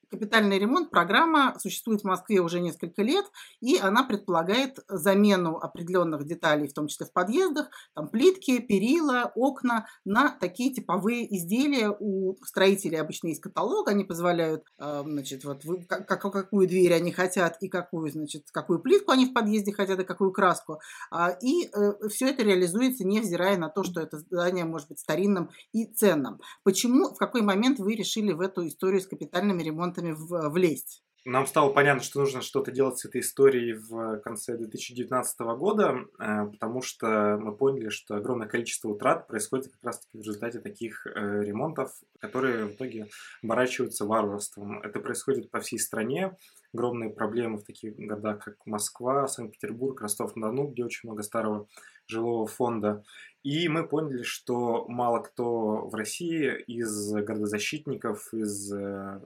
Капитальный 0.09 0.57
ремонт 0.57 0.89
программа 0.89 1.55
существует 1.59 2.01
в 2.01 2.05
Москве 2.05 2.41
уже 2.41 2.59
несколько 2.59 3.03
лет, 3.03 3.25
и 3.61 3.77
она 3.77 4.03
предполагает 4.03 4.79
замену 4.87 5.57
определенных 5.57 6.25
деталей, 6.25 6.67
в 6.67 6.73
том 6.73 6.87
числе 6.87 7.05
в 7.05 7.13
подъездах, 7.13 7.69
там 7.93 8.09
плитки, 8.09 8.59
перила, 8.59 9.31
окна, 9.35 9.85
на 10.05 10.29
такие 10.29 10.73
типовые 10.73 11.35
изделия. 11.37 11.95
У 11.99 12.35
строителей 12.43 12.99
обычно 12.99 13.27
есть 13.27 13.41
каталог, 13.41 13.87
они 13.87 14.03
позволяют, 14.03 14.65
э, 14.79 15.03
значит, 15.05 15.43
вот 15.43 15.61
как, 15.87 16.07
какую 16.07 16.67
дверь 16.67 16.93
они 16.93 17.11
хотят 17.11 17.57
и 17.61 17.69
какую, 17.69 18.11
значит, 18.11 18.45
какую 18.51 18.79
плитку 18.79 19.11
они 19.11 19.27
в 19.27 19.33
подъезде 19.33 19.73
хотят 19.73 19.99
и 19.99 20.03
какую 20.03 20.31
краску. 20.31 20.79
А, 21.11 21.29
и 21.29 21.67
э, 21.67 22.07
все 22.09 22.29
это 22.29 22.41
реализуется, 22.41 23.05
невзирая 23.05 23.57
на 23.57 23.69
то, 23.69 23.83
что 23.83 24.01
это 24.01 24.17
здание 24.17 24.65
может 24.65 24.87
быть 24.87 24.99
старинным 24.99 25.51
и 25.71 25.85
ценным. 25.85 26.39
Почему, 26.63 27.13
в 27.13 27.17
какой 27.17 27.41
момент 27.41 27.77
вы 27.77 27.95
решили 27.95 28.31
в 28.31 28.41
эту 28.41 28.67
историю 28.67 29.01
с 29.01 29.07
капитальными 29.07 29.61
ремонтами 29.61 29.98
вариантами 29.99 30.11
в, 30.11 30.49
влезть. 30.49 31.03
Нам 31.25 31.45
стало 31.45 31.71
понятно, 31.71 32.01
что 32.01 32.21
нужно 32.21 32.41
что-то 32.41 32.71
делать 32.71 32.97
с 32.97 33.05
этой 33.05 33.19
историей 33.19 33.73
в 33.73 34.19
конце 34.21 34.57
2019 34.57 35.39
года, 35.57 36.05
э, 36.17 36.45
потому 36.45 36.81
что 36.81 37.37
мы 37.37 37.55
поняли, 37.55 37.89
что 37.89 38.15
огромное 38.15 38.47
количество 38.47 38.87
утрат 38.87 39.27
происходит 39.27 39.67
как 39.67 39.83
раз-таки 39.83 40.17
в 40.17 40.21
результате 40.21 40.59
таких 40.59 41.05
э, 41.05 41.43
ремонтов, 41.43 41.91
которые 42.19 42.65
в 42.65 42.71
итоге 42.71 43.09
оборачиваются 43.43 44.05
варварством. 44.05 44.81
Это 44.81 45.01
происходит 45.01 45.51
по 45.51 45.59
всей 45.59 45.77
стране. 45.77 46.37
Огромные 46.73 47.09
проблемы 47.09 47.57
в 47.57 47.65
таких 47.65 47.97
городах, 47.97 48.45
как 48.45 48.65
Москва, 48.65 49.27
Санкт-Петербург, 49.27 49.99
Ростов-на-Дону, 49.99 50.69
где 50.69 50.85
очень 50.85 51.09
много 51.09 51.23
старого 51.23 51.67
жилого 52.07 52.47
фонда. 52.47 53.03
И 53.43 53.67
мы 53.67 53.87
поняли, 53.87 54.23
что 54.23 54.85
мало 54.87 55.19
кто 55.19 55.87
в 55.87 55.93
России 55.93 56.61
из 56.65 57.11
городозащитников, 57.11 58.33
из 58.33 58.71
э, 58.73 59.21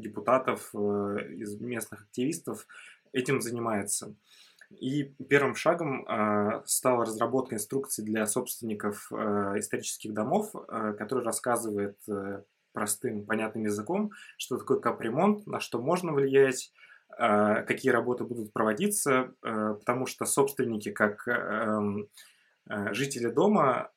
депутатов, 0.00 0.70
э, 0.74 0.78
из 1.36 1.60
местных 1.60 2.02
активистов 2.02 2.66
этим 3.12 3.40
занимается. 3.40 4.14
И 4.70 5.04
первым 5.28 5.54
шагом 5.54 6.06
э, 6.06 6.62
стала 6.66 7.04
разработка 7.04 7.54
инструкции 7.54 8.02
для 8.02 8.26
собственников 8.26 9.10
э, 9.10 9.16
исторических 9.58 10.12
домов, 10.12 10.52
который 10.98 11.24
рассказывает 11.24 11.98
простым, 12.72 13.24
понятным 13.24 13.64
языком, 13.64 14.12
что 14.36 14.58
такое 14.58 14.78
капремонт, 14.78 15.46
на 15.46 15.58
что 15.58 15.80
можно 15.80 16.12
влиять, 16.12 16.72
какие 17.08 17.90
работы 17.90 18.22
будут 18.24 18.52
проводиться, 18.52 19.32
потому 19.40 20.06
что 20.06 20.26
собственники, 20.26 20.92
как 20.92 21.26
эм, 21.26 22.06
жители 22.92 23.28
дома, 23.28 23.90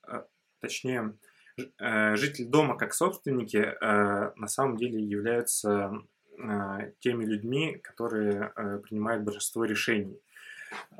точнее, 0.59 1.13
Э, 1.13 1.30
жители 1.79 2.45
дома 2.45 2.77
как 2.77 2.93
собственники 2.93 3.57
э, 3.57 4.31
на 4.35 4.47
самом 4.47 4.77
деле 4.77 5.01
являются 5.01 5.91
э, 6.37 6.91
теми 6.99 7.25
людьми, 7.25 7.79
которые 7.81 8.53
принимают 8.83 9.23
большинство 9.23 9.65
решений. 9.65 10.19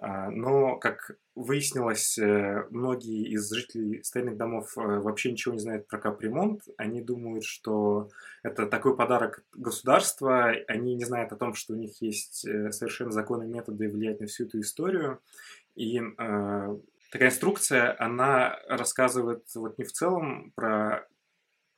Но, 0.02 0.76
как 0.76 1.12
выяснилось, 1.34 2.20
многие 2.72 3.30
из 3.30 3.50
жителей 3.50 4.04
старинных 4.04 4.36
домов 4.36 4.74
вообще 4.76 5.32
ничего 5.32 5.54
не 5.54 5.62
знают 5.62 5.88
про 5.88 5.98
капремонт. 5.98 6.64
Они 6.76 7.02
думают, 7.02 7.46
что 7.46 8.10
это 8.44 8.66
такой 8.66 8.98
подарок 8.98 9.46
государства. 9.56 10.50
Они 10.68 10.94
не 10.96 11.06
знают 11.06 11.32
о 11.32 11.38
том, 11.38 11.54
что 11.54 11.72
у 11.72 11.78
них 11.78 12.02
есть 12.02 12.42
совершенно 12.42 13.12
законные 13.12 13.48
методы 13.48 13.88
влиять 13.88 14.20
на 14.20 14.28
всю 14.28 14.44
эту 14.44 14.60
историю. 14.60 15.22
И 15.76 16.02
такая 17.12 17.30
инструкция, 17.30 17.96
она 18.00 18.58
рассказывает 18.68 19.44
вот 19.56 19.78
не 19.78 19.84
в 19.84 19.92
целом 19.92 20.52
про 20.56 21.08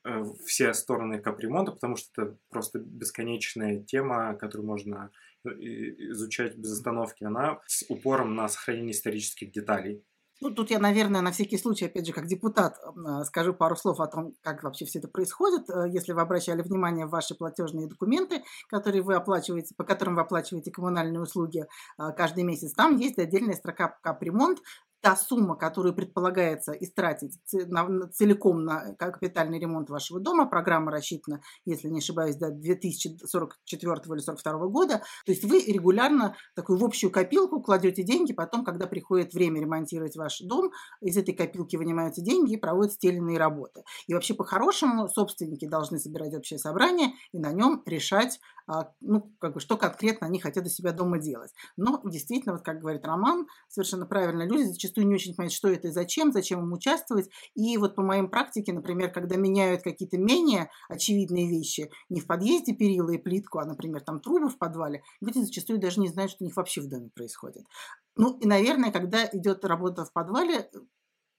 э, 0.04 0.24
все 0.46 0.72
стороны 0.72 1.20
капремонта, 1.20 1.72
потому 1.72 1.96
что 1.96 2.22
это 2.22 2.36
просто 2.50 2.78
бесконечная 2.78 3.82
тема, 3.82 4.34
которую 4.34 4.66
можно 4.66 5.10
изучать 5.44 6.56
без 6.56 6.72
остановки, 6.72 7.24
она 7.24 7.60
с 7.66 7.84
упором 7.88 8.34
на 8.34 8.48
сохранение 8.48 8.92
исторических 8.92 9.52
деталей. 9.52 10.02
Ну, 10.40 10.50
тут 10.50 10.70
я, 10.70 10.78
наверное, 10.78 11.20
на 11.20 11.30
всякий 11.30 11.56
случай, 11.56 11.86
опять 11.86 12.06
же, 12.06 12.12
как 12.12 12.26
депутат, 12.26 12.76
э, 12.78 13.24
скажу 13.24 13.54
пару 13.54 13.76
слов 13.76 14.00
о 14.00 14.06
том, 14.06 14.34
как 14.42 14.62
вообще 14.62 14.84
все 14.84 14.98
это 14.98 15.08
происходит. 15.08 15.70
Э, 15.70 15.86
если 15.88 16.12
вы 16.12 16.20
обращали 16.20 16.60
внимание 16.60 17.06
в 17.06 17.10
ваши 17.10 17.34
платежные 17.34 17.86
документы, 17.86 18.42
которые 18.68 19.02
вы 19.02 19.14
оплачиваете, 19.14 19.74
по 19.76 19.84
которым 19.84 20.16
вы 20.16 20.22
оплачиваете 20.22 20.72
коммунальные 20.72 21.22
услуги 21.22 21.60
э, 21.62 22.12
каждый 22.16 22.42
месяц, 22.42 22.72
там 22.72 22.96
есть 22.96 23.18
отдельная 23.18 23.54
строка 23.54 23.96
капремонт, 24.02 24.58
та 25.04 25.16
сумма, 25.16 25.54
которую 25.54 25.94
предполагается 25.94 26.72
истратить 26.72 27.38
целиком 27.44 28.64
на 28.64 28.94
капитальный 28.94 29.58
ремонт 29.58 29.90
вашего 29.90 30.18
дома, 30.18 30.46
программа 30.46 30.90
рассчитана, 30.90 31.42
если 31.66 31.88
не 31.88 31.98
ошибаюсь, 31.98 32.36
до 32.36 32.50
2044 32.50 33.92
или 34.06 34.18
42 34.20 34.66
года, 34.68 35.02
то 35.26 35.32
есть 35.32 35.44
вы 35.44 35.60
регулярно 35.60 36.36
такую 36.54 36.78
в 36.78 36.84
общую 36.84 37.10
копилку 37.10 37.60
кладете 37.60 38.02
деньги, 38.02 38.32
потом, 38.32 38.64
когда 38.64 38.86
приходит 38.86 39.34
время 39.34 39.60
ремонтировать 39.60 40.16
ваш 40.16 40.40
дом, 40.40 40.70
из 41.02 41.18
этой 41.18 41.34
копилки 41.34 41.76
вынимаются 41.76 42.22
деньги 42.22 42.54
и 42.54 42.60
или 43.06 43.16
иные 43.16 43.38
работы. 43.38 43.84
И 44.06 44.14
вообще 44.14 44.32
по-хорошему 44.32 45.08
собственники 45.08 45.68
должны 45.68 45.98
собирать 45.98 46.34
общее 46.34 46.58
собрание 46.58 47.12
и 47.32 47.38
на 47.38 47.52
нем 47.52 47.82
решать, 47.84 48.40
ну, 49.00 49.32
как 49.40 49.54
бы, 49.54 49.60
что 49.60 49.76
конкретно 49.76 50.26
они 50.26 50.40
хотят 50.40 50.66
у 50.66 50.68
себя 50.68 50.92
дома 50.92 51.18
делать. 51.18 51.52
Но 51.76 52.00
действительно, 52.04 52.54
вот 52.54 52.62
как 52.62 52.80
говорит 52.80 53.04
Роман, 53.04 53.46
совершенно 53.68 54.06
правильно, 54.06 54.46
люди 54.46 54.64
зачастую 54.64 55.06
не 55.06 55.14
очень 55.14 55.34
понимают, 55.34 55.52
что 55.52 55.68
это 55.68 55.88
и 55.88 55.90
зачем, 55.90 56.32
зачем 56.32 56.60
им 56.60 56.72
участвовать. 56.72 57.28
И 57.54 57.76
вот 57.76 57.94
по 57.94 58.02
моим 58.02 58.28
практике, 58.28 58.72
например, 58.72 59.12
когда 59.12 59.36
меняют 59.36 59.82
какие-то 59.82 60.18
менее 60.18 60.70
очевидные 60.88 61.48
вещи, 61.48 61.90
не 62.08 62.20
в 62.20 62.26
подъезде 62.26 62.74
перила 62.74 63.10
и 63.10 63.18
плитку, 63.18 63.58
а, 63.58 63.64
например, 63.64 64.00
там 64.00 64.20
трубы 64.20 64.48
в 64.48 64.58
подвале, 64.58 65.02
люди 65.20 65.38
зачастую 65.38 65.78
даже 65.78 66.00
не 66.00 66.08
знают, 66.08 66.30
что 66.30 66.44
у 66.44 66.46
них 66.46 66.56
вообще 66.56 66.80
в 66.80 66.88
доме 66.88 67.10
происходит. 67.14 67.64
Ну 68.16 68.38
и, 68.38 68.46
наверное, 68.46 68.92
когда 68.92 69.28
идет 69.32 69.64
работа 69.64 70.04
в 70.04 70.12
подвале, 70.12 70.70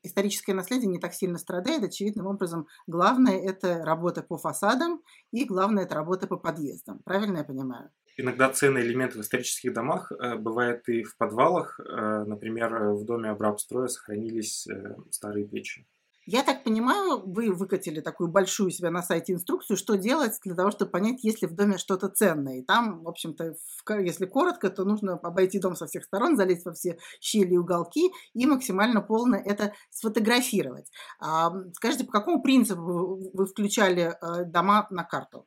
историческое 0.05 0.53
наследие 0.53 0.87
не 0.87 0.99
так 0.99 1.13
сильно 1.13 1.37
страдает. 1.37 1.83
Очевидным 1.83 2.27
образом, 2.27 2.67
главное– 2.87 3.37
это 3.45 3.83
работа 3.83 4.21
по 4.21 4.37
фасадам 4.37 5.01
и 5.31 5.45
главное– 5.45 5.83
это 5.85 5.95
работа 5.95 6.27
по 6.27 6.37
подъездам. 6.37 6.99
Правильно 7.03 7.39
я 7.39 7.43
понимаю? 7.43 7.89
Иногда 8.17 8.49
ценные 8.49 8.85
элементы 8.85 9.17
в 9.17 9.21
исторических 9.21 9.73
домах 9.73 10.11
э, 10.11 10.35
бывают 10.35 10.87
и 10.87 11.03
в 11.03 11.17
подвалах. 11.17 11.79
Э, 11.79 12.23
например, 12.25 12.93
в 12.93 13.03
доме 13.03 13.29
Абрабстроя 13.29 13.87
сохранились 13.87 14.67
э, 14.67 14.95
старые 15.11 15.45
печи. 15.45 15.85
Я 16.27 16.41
так 16.41 16.63
понимаю, 16.63 17.21
вы 17.23 17.51
выкатили 17.51 18.01
такую 18.01 18.29
большую 18.29 18.71
себя 18.71 18.89
на 18.89 19.03
сайте 19.03 19.33
инструкцию, 19.33 19.77
что 19.77 19.95
делать 19.95 20.39
для 20.43 20.55
того, 20.55 20.71
чтобы 20.71 20.89
понять, 20.89 21.23
есть 21.23 21.43
ли 21.43 21.47
в 21.47 21.53
доме 21.53 21.77
что-то 21.77 22.09
ценное. 22.09 22.57
И 22.59 22.63
там, 22.63 23.03
в 23.03 23.07
общем-то, 23.07 23.55
если 23.99 24.25
коротко, 24.25 24.71
то 24.71 24.85
нужно 24.85 25.13
обойти 25.13 25.59
дом 25.59 25.75
со 25.75 25.85
всех 25.85 26.03
сторон, 26.03 26.35
залезть 26.35 26.65
во 26.65 26.73
все 26.73 26.97
щели 27.19 27.53
и 27.53 27.57
уголки 27.57 28.11
и 28.33 28.45
максимально 28.47 29.01
полно 29.01 29.35
это 29.35 29.73
сфотографировать. 29.91 30.89
А, 31.19 31.51
скажите, 31.73 32.05
по 32.05 32.11
какому 32.11 32.41
принципу 32.41 33.19
вы 33.33 33.45
включали 33.45 34.15
дома 34.45 34.87
на 34.89 35.03
карту? 35.03 35.45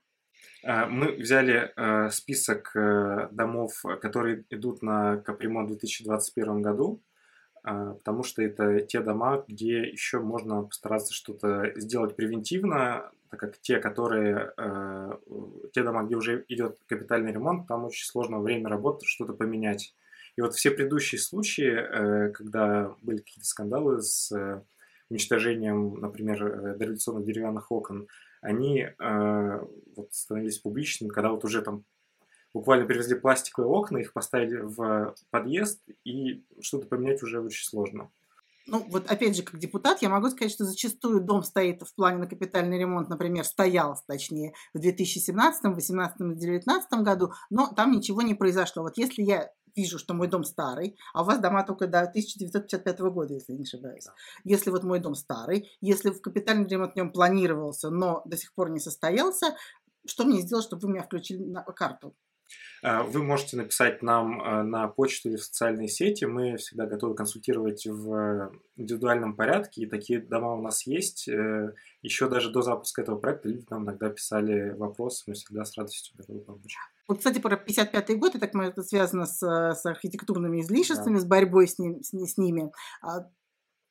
А, 0.64 0.86
мы 0.86 1.12
взяли 1.12 1.72
э, 1.76 2.10
список 2.10 2.74
э, 2.76 3.28
домов, 3.30 3.82
которые 4.00 4.44
идут 4.50 4.82
на 4.82 5.16
капремонт 5.18 5.70
в 5.70 5.72
2021 5.72 6.62
году, 6.62 7.02
потому 7.98 8.22
что 8.22 8.42
это 8.42 8.80
те 8.80 9.00
дома, 9.00 9.44
где 9.46 9.80
еще 9.80 10.20
можно 10.20 10.62
постараться 10.62 11.12
что-то 11.12 11.72
сделать 11.76 12.16
превентивно, 12.16 13.10
так 13.30 13.40
как 13.40 13.58
те, 13.58 13.78
которые, 13.78 14.52
э, 14.56 15.12
те 15.72 15.82
дома, 15.82 16.04
где 16.04 16.16
уже 16.16 16.44
идет 16.48 16.78
капитальный 16.86 17.32
ремонт, 17.32 17.66
там 17.66 17.84
очень 17.84 18.06
сложно 18.06 18.40
время 18.40 18.68
работы 18.68 19.06
что-то 19.06 19.34
поменять. 19.34 19.94
И 20.36 20.40
вот 20.40 20.54
все 20.54 20.70
предыдущие 20.70 21.18
случаи, 21.18 22.32
когда 22.32 22.94
были 23.02 23.18
какие-то 23.18 23.46
скандалы 23.46 24.00
с 24.00 24.32
уничтожением, 25.10 25.94
например, 26.00 26.76
дореволюционных 26.76 27.24
деревянных 27.24 27.72
окон, 27.72 28.06
они 28.40 28.86
э, 28.86 29.60
вот 29.96 30.14
становились 30.14 30.58
публичными, 30.58 31.10
когда 31.10 31.30
вот 31.30 31.44
уже 31.44 31.62
там 31.62 31.84
буквально 32.54 32.86
привезли 32.86 33.14
пластиковые 33.14 33.70
окна, 33.70 33.98
их 33.98 34.12
поставили 34.12 34.60
в 34.60 35.14
подъезд, 35.30 35.82
и 36.04 36.44
что-то 36.60 36.86
поменять 36.86 37.22
уже 37.22 37.40
очень 37.40 37.64
сложно. 37.64 38.10
Ну, 38.70 38.84
вот 38.90 39.10
опять 39.10 39.34
же, 39.34 39.42
как 39.42 39.58
депутат, 39.58 40.02
я 40.02 40.10
могу 40.10 40.28
сказать, 40.28 40.52
что 40.52 40.64
зачастую 40.64 41.22
дом 41.22 41.42
стоит 41.42 41.82
в 41.82 41.94
плане 41.94 42.18
на 42.18 42.26
капитальный 42.26 42.78
ремонт, 42.78 43.08
например, 43.08 43.44
стоял, 43.44 43.98
точнее, 44.06 44.52
в 44.74 44.78
2017, 44.78 45.62
2018 45.62 46.20
и 46.20 46.24
2019 46.24 46.92
году, 47.00 47.32
но 47.48 47.72
там 47.74 47.92
ничего 47.92 48.20
не 48.20 48.34
произошло. 48.34 48.82
Вот 48.82 48.98
если 48.98 49.22
я 49.22 49.50
вижу, 49.74 49.98
что 49.98 50.12
мой 50.12 50.28
дом 50.28 50.44
старый, 50.44 50.98
а 51.14 51.22
у 51.22 51.24
вас 51.24 51.38
дома 51.38 51.62
только 51.62 51.86
до 51.86 52.00
1955 52.00 53.00
года, 53.00 53.34
если 53.34 53.52
не 53.54 53.62
ошибаюсь. 53.62 54.04
Да. 54.04 54.12
Если 54.44 54.70
вот 54.70 54.82
мой 54.82 54.98
дом 54.98 55.14
старый, 55.14 55.70
если 55.80 56.10
в 56.10 56.20
капитальный 56.20 56.66
ремонт 56.68 56.92
в 56.92 56.96
нем 56.96 57.10
планировался, 57.10 57.88
но 57.88 58.20
до 58.26 58.36
сих 58.36 58.52
пор 58.52 58.70
не 58.70 58.80
состоялся, 58.80 59.56
что 60.06 60.24
мне 60.24 60.40
сделать, 60.40 60.64
чтобы 60.64 60.82
вы 60.82 60.92
меня 60.92 61.02
включили 61.04 61.42
на 61.42 61.62
карту? 61.62 62.14
А, 62.82 63.02
вы 63.02 63.22
можете 63.22 63.56
написать 63.56 64.02
нам 64.02 64.40
а, 64.40 64.62
на 64.62 64.88
почту 64.88 65.28
или 65.28 65.36
в 65.36 65.44
социальные 65.44 65.88
сети. 65.88 66.24
Мы 66.24 66.56
всегда 66.56 66.86
готовы 66.86 67.14
консультировать 67.14 67.86
в 67.86 68.52
индивидуальном 68.76 69.34
порядке, 69.34 69.82
и 69.82 69.86
такие 69.86 70.20
дома 70.20 70.54
у 70.54 70.62
нас 70.62 70.86
есть. 70.86 71.28
Э, 71.28 71.74
Еще 72.02 72.28
даже 72.28 72.50
до 72.50 72.62
запуска 72.62 73.02
этого 73.02 73.18
проекта 73.18 73.48
люди 73.48 73.66
нам 73.70 73.84
иногда 73.84 74.08
писали 74.10 74.70
вопросы, 74.70 75.24
мы 75.26 75.34
всегда 75.34 75.64
с 75.64 75.76
радостью 75.76 76.16
готовы 76.16 76.40
помочь. 76.40 76.76
Вот, 77.08 77.18
кстати, 77.18 77.40
про 77.40 77.56
55-й 77.56 78.14
год, 78.16 78.34
я 78.34 78.40
так 78.40 78.54
это 78.54 78.82
связано 78.82 79.26
с, 79.26 79.40
с 79.40 79.86
архитектурными 79.86 80.60
излишествами, 80.60 81.14
да. 81.14 81.20
с 81.20 81.24
борьбой 81.24 81.66
с, 81.66 81.78
ним, 81.78 82.02
с, 82.02 82.12
с 82.12 82.36
ними. 82.36 82.70
А 83.02 83.28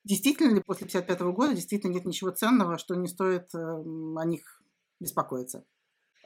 действительно 0.03 0.53
ли 0.53 0.61
после 0.61 0.87
55-го 0.87 1.33
года 1.33 1.53
действительно 1.53 1.93
нет 1.93 2.05
ничего 2.05 2.29
ценного, 2.31 2.77
что 2.77 2.95
не 2.95 3.07
стоит 3.07 3.53
э, 3.53 3.57
о 3.57 4.25
них 4.25 4.61
беспокоиться? 4.99 5.65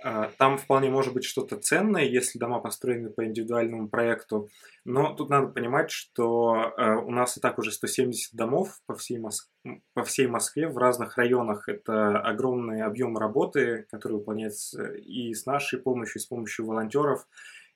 А, 0.04 0.32
там 0.38 0.58
вполне 0.58 0.90
может 0.90 1.14
быть 1.14 1.24
что-то 1.24 1.58
ценное, 1.58 2.04
если 2.04 2.40
дома 2.40 2.60
построены 2.60 3.10
по 3.10 3.26
индивидуальному 3.26 3.88
проекту. 3.88 4.50
Но 4.84 5.14
тут 5.14 5.30
надо 5.30 5.48
понимать, 5.48 5.92
что 5.92 6.74
э, 6.76 6.96
у 6.96 7.12
нас 7.12 7.38
и 7.38 7.40
так 7.40 7.60
уже 7.60 7.72
170 7.72 8.34
домов 8.34 8.80
по 8.88 8.96
всей, 8.96 9.20
Моск... 9.20 9.50
по 9.94 10.04
всей 10.04 10.28
Москве 10.28 10.68
в 10.68 10.78
разных 10.78 11.18
районах. 11.18 11.70
Это 11.70 12.20
огромный 12.20 12.82
объем 12.82 13.18
работы, 13.18 13.86
который 13.92 14.14
выполняется 14.14 14.94
и 14.94 15.34
с 15.34 15.46
нашей 15.46 15.80
помощью, 15.80 16.20
и 16.20 16.24
с 16.24 16.26
помощью 16.26 16.66
волонтеров. 16.66 17.28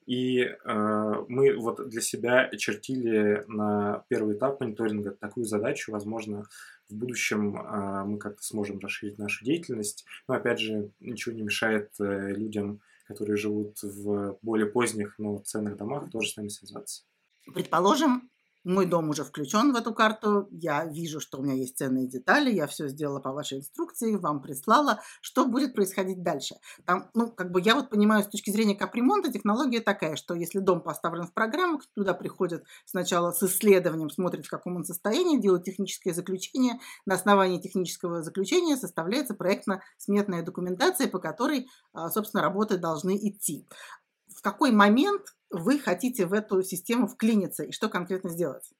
И 0.05 0.39
э, 0.41 1.13
мы 1.27 1.57
вот 1.57 1.89
для 1.89 2.01
себя 2.01 2.49
чертили 2.57 3.43
на 3.47 4.05
первый 4.07 4.35
этап 4.35 4.59
мониторинга 4.61 5.11
такую 5.11 5.45
задачу, 5.45 5.91
возможно, 5.91 6.45
в 6.89 6.95
будущем 6.95 7.57
э, 7.57 8.03
мы 8.05 8.19
как-то 8.19 8.43
сможем 8.43 8.79
расширить 8.79 9.17
нашу 9.17 9.43
деятельность. 9.43 10.05
Но 10.27 10.35
опять 10.35 10.59
же, 10.59 10.91
ничего 10.99 11.33
не 11.33 11.41
мешает 11.41 11.89
э, 11.99 12.33
людям, 12.33 12.81
которые 13.07 13.37
живут 13.37 13.81
в 13.81 14.37
более 14.41 14.67
поздних, 14.67 15.15
но 15.17 15.39
ценных 15.39 15.77
домах, 15.77 16.11
тоже 16.11 16.29
с 16.29 16.37
нами 16.37 16.49
связаться. 16.49 17.03
Предположим, 17.53 18.29
мой 18.65 18.87
дом 18.87 19.09
уже 19.09 19.23
включен 19.23 19.71
в 19.71 19.75
эту 19.75 19.93
карту, 19.93 20.47
я 20.51 20.85
вижу, 20.85 21.19
что 21.19 21.37
у 21.37 21.43
меня 21.43 21.53
есть 21.53 21.77
ценные 21.77 22.07
детали, 22.07 22.51
я 22.51 22.65
все 22.67 22.87
сделала 22.87 23.19
по 23.19 23.31
вашей 23.31 23.59
инструкции, 23.59 24.15
вам 24.15 24.41
прислала. 24.41 25.01
Что 25.21 25.45
будет 25.45 25.75
происходить 25.75 26.23
дальше? 26.23 26.55
Там, 26.85 27.09
ну, 27.13 27.31
как 27.31 27.51
бы 27.51 27.61
я 27.61 27.75
вот 27.75 27.89
понимаю, 27.89 28.23
с 28.23 28.27
точки 28.27 28.49
зрения 28.49 28.75
капремонта 28.75 29.31
технология 29.31 29.81
такая, 29.81 30.15
что 30.15 30.33
если 30.33 30.59
дом 30.59 30.81
поставлен 30.81 31.27
в 31.27 31.33
программу, 31.33 31.79
туда 31.93 32.13
приходят 32.15 32.63
сначала 32.85 33.31
с 33.31 33.43
исследованием, 33.43 34.09
смотрят, 34.09 34.45
в 34.45 34.49
каком 34.49 34.77
он 34.77 34.83
состоянии, 34.83 35.39
делают 35.39 35.63
техническое 35.63 36.13
заключение. 36.13 36.79
На 37.05 37.15
основании 37.15 37.61
технического 37.61 38.23
заключения 38.23 38.77
составляется 38.77 39.35
проектно-сметная 39.35 40.41
документация, 40.41 41.07
по 41.07 41.19
которой, 41.19 41.67
а, 41.93 42.09
собственно, 42.09 42.41
работы 42.41 42.77
должны 42.77 43.15
идти. 43.15 43.67
В 44.35 44.41
какой 44.41 44.71
момент 44.71 45.34
вы 45.49 45.79
хотите 45.79 46.25
в 46.25 46.33
эту 46.33 46.61
систему 46.63 47.07
вклиниться 47.07 47.63
и 47.63 47.71
что 47.71 47.89
конкретно 47.89 48.29
сделать? 48.29 48.71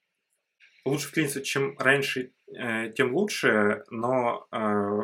Лучше 0.86 1.08
вклиниться, 1.08 1.42
чем 1.42 1.76
раньше, 1.80 2.32
э, 2.48 2.92
тем 2.92 3.16
лучше, 3.16 3.84
но 3.90 4.46
э, 4.52 5.00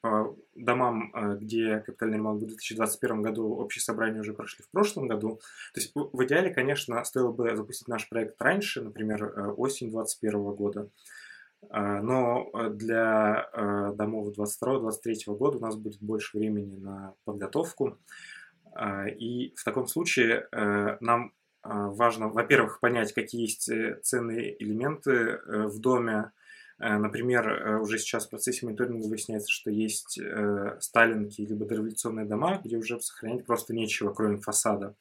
по 0.00 0.36
домам, 0.54 1.12
э, 1.14 1.36
где 1.38 1.80
капитальный 1.80 2.16
ремонт 2.16 2.42
в 2.42 2.46
2021 2.46 3.20
году 3.20 3.54
общие 3.54 3.82
собрания 3.82 4.20
уже 4.20 4.32
прошли 4.32 4.64
в 4.64 4.70
прошлом 4.70 5.08
году. 5.08 5.40
То 5.74 5.80
есть 5.80 5.92
в 5.94 6.24
идеале, 6.24 6.54
конечно, 6.54 7.04
стоило 7.04 7.32
бы 7.32 7.54
запустить 7.54 7.86
наш 7.86 8.08
проект 8.08 8.40
раньше, 8.40 8.80
например, 8.82 9.54
осень 9.58 9.90
2021 9.90 10.54
года. 10.54 10.90
Но 11.70 12.50
для 12.70 13.50
домов 13.94 14.28
2022-2023 14.38 15.36
года 15.36 15.58
у 15.58 15.60
нас 15.60 15.74
будет 15.74 16.00
больше 16.00 16.38
времени 16.38 16.76
на 16.76 17.14
подготовку. 17.24 17.98
А, 18.76 19.08
и 19.08 19.54
в 19.56 19.64
таком 19.64 19.86
случае 19.86 20.48
э, 20.52 20.96
нам 21.00 21.32
а, 21.62 21.88
важно, 21.88 22.28
во-первых, 22.28 22.80
понять, 22.80 23.14
какие 23.14 23.42
есть 23.42 23.68
э, 23.70 23.98
ценные 24.02 24.62
элементы 24.62 25.10
э, 25.12 25.66
в 25.66 25.80
доме. 25.80 26.32
Например, 26.78 27.80
уже 27.80 27.96
сейчас 27.98 28.26
в 28.26 28.28
процессе 28.28 28.66
мониторинга 28.66 29.06
выясняется, 29.06 29.48
что 29.50 29.70
есть 29.70 30.20
сталинки 30.78 31.40
либо 31.40 31.64
дореволюционные 31.64 32.26
дома, 32.26 32.60
где 32.62 32.76
уже 32.76 33.00
сохранять 33.00 33.46
просто 33.46 33.72
нечего, 33.72 34.12
кроме 34.12 34.36
фасада. 34.36 34.94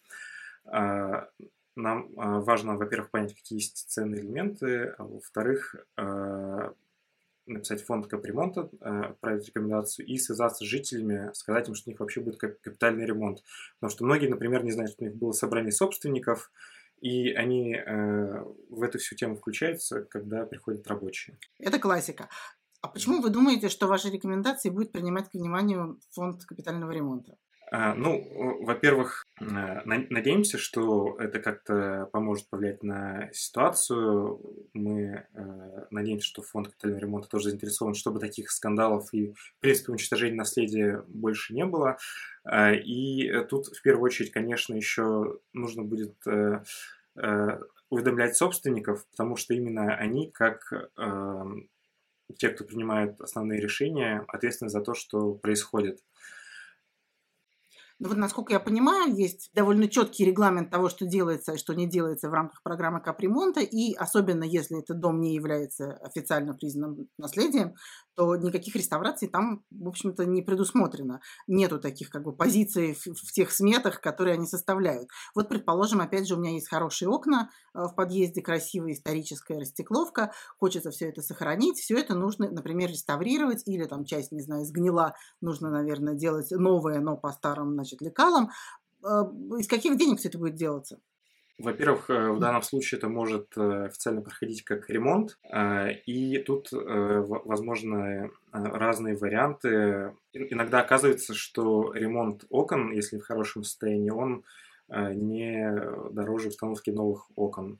нам 0.63 1.27
важно, 1.75 2.77
во-первых, 2.77 3.11
понять, 3.11 3.35
какие 3.35 3.57
есть 3.57 3.89
ценные 3.89 4.21
элементы, 4.21 4.95
а 4.97 5.03
во-вторых, 5.03 5.75
написать 7.45 7.83
фонд 7.83 8.07
капремонта, 8.07 8.69
отправить 8.79 9.47
рекомендацию 9.47 10.05
и 10.05 10.17
связаться 10.17 10.63
с 10.63 10.67
жителями, 10.67 11.31
сказать 11.33 11.67
им, 11.67 11.75
что 11.75 11.89
у 11.89 11.91
них 11.91 11.99
вообще 11.99 12.21
будет 12.21 12.37
капитальный 12.37 13.05
ремонт. 13.05 13.43
Потому 13.79 13.91
что 13.91 14.05
многие, 14.05 14.27
например, 14.27 14.63
не 14.63 14.71
знают, 14.71 14.91
что 14.91 15.03
у 15.03 15.07
них 15.07 15.15
было 15.15 15.31
собрание 15.31 15.71
собственников, 15.71 16.51
и 17.01 17.33
они 17.33 17.75
э, 17.75 18.43
в 18.69 18.81
эту 18.81 18.97
всю 18.99 19.15
тему 19.15 19.35
включаются, 19.35 20.01
когда 20.03 20.45
приходят 20.45 20.87
рабочие. 20.87 21.37
Это 21.59 21.77
классика. 21.79 22.29
А 22.81 22.87
почему 22.87 23.21
вы 23.21 23.29
думаете, 23.29 23.69
что 23.69 23.87
ваши 23.87 24.09
рекомендации 24.09 24.69
будет 24.69 24.91
принимать 24.91 25.29
к 25.29 25.33
вниманию 25.33 25.99
фонд 26.11 26.45
капитального 26.45 26.91
ремонта? 26.91 27.37
А, 27.71 27.95
ну, 27.95 28.63
во-первых, 28.63 29.25
э, 29.41 29.45
надеемся, 29.45 30.57
что 30.57 31.15
это 31.19 31.39
как-то 31.39 32.09
поможет 32.11 32.47
повлиять 32.49 32.83
на 32.83 33.29
ситуацию. 33.33 34.39
Мы 34.73 35.25
э, 35.33 35.85
надеемся, 35.89 36.27
что 36.27 36.43
фонд 36.43 36.67
капитального 36.67 37.01
ремонта 37.01 37.27
тоже 37.27 37.49
заинтересован, 37.49 37.95
чтобы 37.95 38.19
таких 38.19 38.51
скандалов 38.51 39.11
и, 39.13 39.33
в 39.33 39.59
принципе, 39.59 39.91
уничтожения 39.91 40.35
наследия 40.35 41.03
больше 41.07 41.53
не 41.53 41.65
было. 41.65 41.97
А, 42.43 42.71
и 42.71 43.43
тут, 43.45 43.67
в 43.67 43.81
первую 43.81 44.05
очередь, 44.05 44.31
конечно, 44.31 44.75
еще 44.75 45.39
нужно 45.53 45.83
будет 45.83 46.15
э, 46.27 46.61
уведомлять 47.89 48.35
собственников, 48.35 49.07
потому 49.09 49.37
что 49.37 49.53
именно 49.53 49.95
они, 49.95 50.29
как 50.31 50.71
эм, 50.97 51.69
те, 52.37 52.49
кто 52.49 52.65
принимают 52.65 53.19
основные 53.21 53.61
решения, 53.61 54.25
ответственны 54.27 54.69
за 54.69 54.81
то, 54.81 54.93
что 54.93 55.33
происходит. 55.33 55.99
Но 57.97 58.07
ну, 58.07 58.09
вот, 58.09 58.17
насколько 58.17 58.51
я 58.51 58.59
понимаю, 58.59 59.15
есть 59.15 59.51
довольно 59.53 59.87
четкий 59.87 60.25
регламент 60.25 60.69
того, 60.69 60.89
что 60.89 61.05
делается 61.05 61.53
и 61.53 61.57
что 61.57 61.73
не 61.73 61.87
делается 61.87 62.29
в 62.29 62.33
рамках 62.33 62.61
программы 62.61 62.99
капремонта, 62.99 63.61
и 63.61 63.93
особенно 63.93 64.43
если 64.43 64.79
этот 64.79 64.99
дом 64.99 65.21
не 65.21 65.33
является 65.33 65.93
официально 66.01 66.53
признанным 66.53 67.07
наследием, 67.17 67.75
то 68.15 68.35
никаких 68.35 68.75
реставраций 68.75 69.27
там, 69.27 69.63
в 69.69 69.87
общем-то, 69.87 70.25
не 70.25 70.41
предусмотрено. 70.41 71.21
Нету 71.47 71.79
таких 71.79 72.09
как 72.09 72.23
бы 72.23 72.35
позиций 72.35 72.93
в, 72.93 73.05
в 73.05 73.31
тех 73.31 73.51
сметах, 73.51 74.01
которые 74.01 74.35
они 74.35 74.47
составляют. 74.47 75.09
Вот, 75.35 75.49
предположим, 75.49 76.01
опять 76.01 76.27
же, 76.27 76.35
у 76.35 76.39
меня 76.39 76.51
есть 76.51 76.69
хорошие 76.69 77.09
окна 77.09 77.49
э, 77.73 77.83
в 77.83 77.95
подъезде, 77.95 78.41
красивая 78.41 78.93
историческая 78.93 79.59
растекловка, 79.59 80.31
хочется 80.57 80.91
все 80.91 81.09
это 81.09 81.21
сохранить, 81.21 81.77
все 81.77 81.97
это 81.97 82.15
нужно, 82.15 82.49
например, 82.49 82.89
реставрировать, 82.89 83.63
или 83.65 83.83
там 83.85 84.05
часть, 84.05 84.31
не 84.31 84.41
знаю, 84.41 84.65
сгнила, 84.65 85.15
нужно, 85.41 85.69
наверное, 85.69 86.13
делать 86.13 86.51
новое, 86.51 86.99
но 86.99 87.17
по 87.17 87.31
старым 87.31 87.73
значит, 87.73 88.01
лекалам. 88.01 88.49
Э, 89.03 89.23
из 89.59 89.67
каких 89.67 89.97
денег 89.97 90.19
все 90.19 90.29
это 90.29 90.37
будет 90.37 90.55
делаться? 90.55 90.99
Во-первых, 91.57 92.09
э, 92.09 92.31
в 92.31 92.39
данном 92.39 92.61
случае 92.61 92.97
это 92.97 93.07
может 93.07 93.47
э, 93.55 93.85
официально 93.85 94.21
проходить 94.21 94.63
как 94.63 94.89
ремонт, 94.89 95.37
и 96.05 96.37
тут 96.45 96.69
возможны 96.71 98.29
разные 98.51 99.15
варианты. 99.15 100.13
Иногда 100.33 100.81
оказывается, 100.81 101.33
что 101.33 101.93
ремонт 101.93 102.45
окон, 102.49 102.91
если 102.91 103.19
в 103.19 103.25
хорошем 103.25 103.63
состоянии, 103.63 104.09
он 104.09 104.43
не 104.89 105.71
дороже 106.11 106.49
установки 106.49 106.89
новых 106.89 107.27
окон. 107.35 107.79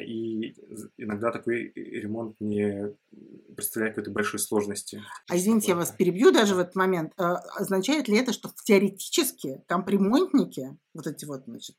И 0.00 0.54
иногда 0.98 1.30
такой 1.30 1.72
ремонт 1.74 2.36
не 2.40 2.94
представляет 3.54 3.94
какой-то 3.94 4.10
большой 4.10 4.40
сложности. 4.40 5.02
А 5.28 5.36
извините, 5.36 5.68
я 5.68 5.76
вас 5.76 5.90
перебью 5.90 6.32
даже 6.32 6.54
в 6.54 6.58
этот 6.58 6.74
момент. 6.74 7.12
А, 7.16 7.36
означает 7.56 8.08
ли 8.08 8.18
это, 8.18 8.32
что 8.32 8.50
теоретически 8.64 9.62
капремонтники, 9.66 10.76
вот 10.94 11.06
эти 11.06 11.24
вот, 11.24 11.44
значит, 11.46 11.76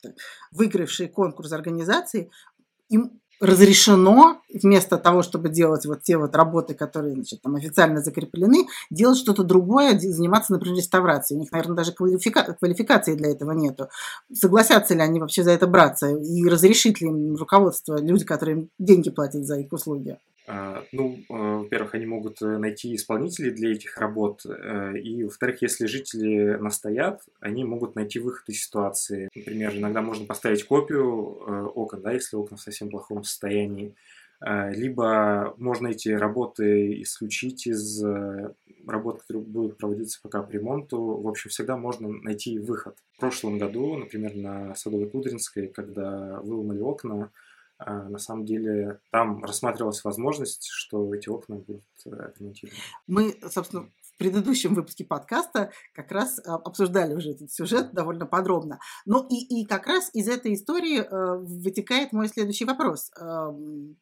выигравшие 0.52 1.10
конкурс 1.10 1.52
организации, 1.52 2.30
им 2.90 3.20
разрешено 3.44 4.42
вместо 4.54 4.98
того, 4.98 5.22
чтобы 5.22 5.50
делать 5.50 5.86
вот 5.86 6.02
те 6.04 6.18
вот 6.18 6.36
работы, 6.36 6.74
которые 6.74 7.16
значит, 7.16 7.42
там 7.42 7.56
официально 7.56 8.02
закреплены, 8.02 8.68
делать 8.90 9.18
что-то 9.18 9.44
другое, 9.44 10.00
заниматься, 10.00 10.54
например, 10.54 10.78
реставрацией. 10.78 11.38
У 11.38 11.42
них, 11.42 11.52
наверное, 11.52 11.76
даже 11.76 11.92
квалифика... 11.92 12.56
квалификации 12.58 13.16
для 13.16 13.32
этого 13.32 13.52
нету. 13.52 13.90
Согласятся 14.34 14.94
ли 14.94 15.02
они 15.02 15.20
вообще 15.20 15.44
за 15.44 15.52
это 15.52 15.68
браться? 15.68 16.10
И 16.10 16.48
разрешит 16.48 17.02
ли 17.02 17.08
им 17.08 17.36
руководство, 17.36 18.00
люди, 18.00 18.24
которые 18.24 18.70
деньги 18.80 19.10
платят 19.10 19.46
за 19.46 19.60
их 19.60 19.74
услуги? 19.74 20.18
А, 20.46 20.84
ну, 20.92 21.20
а, 21.30 21.60
во-первых, 21.60 21.96
они 21.96 22.06
могут 22.06 22.42
э, 22.42 22.58
найти 22.58 22.96
исполнителей 22.96 23.52
для 23.52 23.72
этих 23.72 23.98
работ, 23.98 24.46
э, 24.46 24.98
и, 24.98 25.24
во-вторых, 25.24 25.62
если 25.62 25.86
жители 25.86 26.58
настоят, 26.58 27.22
они 27.40 27.64
могут 27.64 27.96
найти 27.96 28.20
выход 28.20 28.50
из 28.50 28.66
ситуации. 28.66 29.30
Например, 29.34 29.74
иногда 29.74 30.02
можно 30.02 30.26
поставить 30.26 30.66
копию 30.66 31.40
э, 31.48 31.64
окон, 31.76 32.02
да, 32.02 32.12
если 32.12 32.36
окна 32.36 32.58
в 32.58 32.62
совсем 32.62 32.90
плохом 32.90 33.24
состоянии, 33.24 33.96
либо 34.46 35.56
можно 35.58 35.88
эти 35.88 36.10
работы 36.10 37.02
исключить 37.02 37.66
из 37.66 38.04
работ, 38.86 39.22
которые 39.22 39.44
будут 39.44 39.78
проводиться 39.78 40.20
пока 40.22 40.44
по 40.44 40.52
ремонту. 40.52 41.00
В 41.00 41.28
общем, 41.30 41.50
всегда 41.50 41.78
можно 41.78 42.10
найти 42.10 42.60
выход. 42.60 42.98
В 43.16 43.20
прошлом 43.22 43.58
году, 43.58 43.96
например, 43.96 44.36
на 44.36 44.76
Садовой 44.76 45.10
Кудринской, 45.10 45.68
когда 45.68 46.42
выломали 46.42 46.82
окна, 46.82 47.24
а, 47.24 47.30
на 47.80 48.18
самом 48.18 48.46
деле 48.46 49.00
там 49.12 49.44
рассматривалась 49.44 50.04
возможность, 50.04 50.68
что 50.72 51.14
эти 51.14 51.30
окна 51.30 51.58
будут 51.58 51.84
ремонтированы. 52.06 52.80
Мы, 53.08 53.36
собственно, 53.50 53.90
в 54.14 54.18
предыдущем 54.20 54.76
выпуске 54.76 55.04
подкаста 55.04 55.72
как 55.94 56.12
раз 56.12 56.40
а, 56.46 56.56
обсуждали 56.56 57.16
уже 57.16 57.32
этот 57.32 57.52
сюжет 57.52 57.94
довольно 57.94 58.28
подробно. 58.28 58.80
Ну 59.06 59.28
и, 59.28 59.62
и 59.62 59.66
как 59.66 59.88
раз 59.88 60.12
из 60.14 60.28
этой 60.28 60.54
истории 60.54 61.00
э, 61.00 61.38
вытекает 61.40 62.14
мой 62.14 62.28
следующий 62.28 62.66
вопрос. 62.66 63.12
Э, 63.20 63.52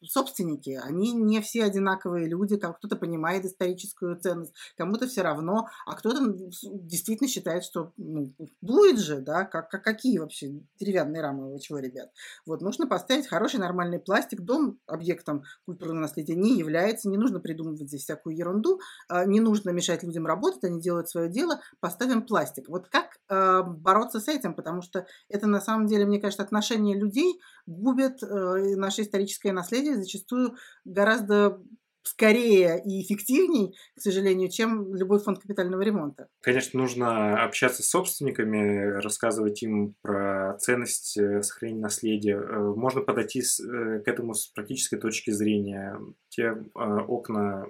собственники, 0.03 0.79
они 0.83 1.13
не 1.13 1.41
все 1.41 1.63
одинаковые 1.63 2.27
люди, 2.27 2.57
как 2.57 2.77
кто-то 2.77 2.97
понимает 2.97 3.45
историческую 3.45 4.19
ценность, 4.19 4.53
кому-то 4.75 5.07
все 5.07 5.21
равно, 5.21 5.67
а 5.85 5.95
кто-то 5.95 6.35
действительно 6.61 7.29
считает, 7.29 7.63
что 7.63 7.93
ну, 7.95 8.33
будет 8.59 8.99
же, 8.99 9.21
да, 9.21 9.45
как, 9.45 9.69
как, 9.69 9.83
какие 9.83 10.19
вообще 10.19 10.59
деревянные 10.77 11.21
рамы, 11.21 11.53
вы 11.53 11.59
чего, 11.59 11.79
ребят. 11.79 12.11
Вот 12.45 12.61
нужно 12.61 12.85
поставить 12.85 13.27
хороший 13.27 13.60
нормальный 13.61 13.99
пластик, 13.99 14.41
дом 14.41 14.79
объектом 14.87 15.43
культурного 15.65 16.01
наследия 16.01 16.35
не 16.35 16.57
является, 16.57 17.09
не 17.09 17.17
нужно 17.17 17.39
придумывать 17.39 17.81
здесь 17.81 18.03
всякую 18.03 18.35
ерунду, 18.35 18.79
э, 19.09 19.25
не 19.25 19.39
нужно 19.39 19.69
мешать 19.69 20.03
людям 20.03 20.25
работать, 20.25 20.63
они 20.63 20.81
делают 20.81 21.09
свое 21.09 21.29
дело, 21.29 21.61
поставим 21.79 22.25
пластик. 22.25 22.67
Вот 22.67 22.89
как 22.89 23.17
э, 23.29 23.63
бороться 23.63 24.19
с 24.19 24.27
этим? 24.27 24.53
Потому 24.53 24.81
что 24.81 25.05
это 25.29 25.47
на 25.47 25.61
самом 25.61 25.87
деле, 25.87 26.05
мне 26.05 26.19
кажется, 26.19 26.43
отношение 26.43 26.99
людей 26.99 27.39
губит 27.65 28.21
э, 28.23 28.75
наше 28.75 29.03
историческое 29.03 29.53
наследие 29.53 29.95
зачастую 29.95 30.55
гораздо 30.85 31.61
скорее 32.03 32.81
и 32.85 33.01
эффективней, 33.03 33.75
к 33.95 34.01
сожалению, 34.01 34.49
чем 34.49 34.93
любой 34.95 35.19
фонд 35.19 35.39
капитального 35.39 35.81
ремонта. 35.81 36.27
Конечно, 36.41 36.79
нужно 36.79 37.43
общаться 37.43 37.83
с 37.83 37.89
собственниками, 37.89 38.99
рассказывать 39.01 39.61
им 39.63 39.95
про 40.01 40.57
ценность 40.59 41.17
э, 41.17 41.41
сохранения 41.41 41.81
наследия. 41.81 42.37
Э, 42.37 42.73
можно 42.75 43.01
подойти 43.01 43.41
э, 43.41 43.99
к 43.99 44.07
этому 44.07 44.33
с 44.33 44.47
практической 44.47 44.97
точки 44.97 45.31
зрения. 45.31 45.99
Те 46.29 46.51
окна 46.73 47.65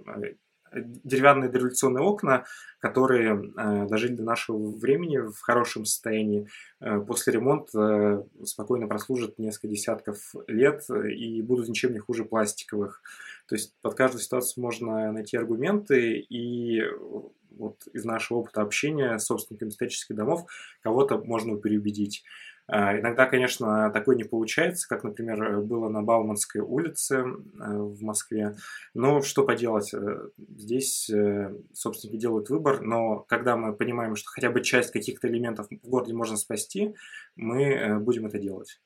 деревянные 0.73 1.49
дореволюционные 1.49 2.03
окна, 2.03 2.45
которые 2.79 3.53
э, 3.57 3.87
дожили 3.87 4.15
до 4.15 4.23
нашего 4.23 4.71
времени 4.71 5.17
в 5.17 5.39
хорошем 5.41 5.85
состоянии. 5.85 6.47
Э, 6.79 6.99
после 6.99 7.33
ремонта 7.33 8.25
э, 8.39 8.45
спокойно 8.45 8.87
прослужат 8.87 9.37
несколько 9.37 9.67
десятков 9.67 10.17
лет 10.47 10.83
и 10.89 11.41
будут 11.41 11.67
ничем 11.67 11.93
не 11.93 11.99
хуже 11.99 12.25
пластиковых. 12.25 13.01
То 13.47 13.55
есть 13.55 13.75
под 13.81 13.95
каждую 13.95 14.21
ситуацию 14.21 14.63
можно 14.63 15.11
найти 15.11 15.37
аргументы 15.37 16.19
и 16.19 16.81
вот 17.57 17.77
из 17.93 18.05
нашего 18.05 18.39
опыта 18.39 18.61
общения 18.61 19.17
с 19.17 19.25
собственниками 19.25 19.69
исторических 19.69 20.15
домов 20.15 20.45
кого-то 20.81 21.17
можно 21.17 21.57
переубедить. 21.57 22.23
А, 22.73 22.97
иногда, 22.97 23.25
конечно, 23.25 23.91
такое 23.91 24.15
не 24.15 24.23
получается, 24.23 24.87
как, 24.87 25.03
например, 25.03 25.59
было 25.59 25.89
на 25.89 26.03
Бауманской 26.03 26.61
улице 26.61 27.15
э, 27.15 27.23
в 27.59 28.01
Москве. 28.01 28.55
Но 28.93 29.21
что 29.21 29.43
поделать, 29.43 29.93
э, 29.93 30.29
здесь 30.37 31.09
э, 31.09 31.53
собственники 31.73 32.17
делают 32.17 32.49
выбор, 32.49 32.79
но 32.79 33.25
когда 33.27 33.57
мы 33.57 33.73
понимаем, 33.73 34.15
что 34.15 34.29
хотя 34.29 34.49
бы 34.49 34.61
часть 34.61 34.91
каких-то 34.91 35.27
элементов 35.27 35.67
в 35.69 35.89
городе 35.89 36.13
можно 36.13 36.37
спасти, 36.37 36.95
мы 37.35 37.99
будем 37.99 38.25
это 38.25 38.39
делать. 38.39 38.79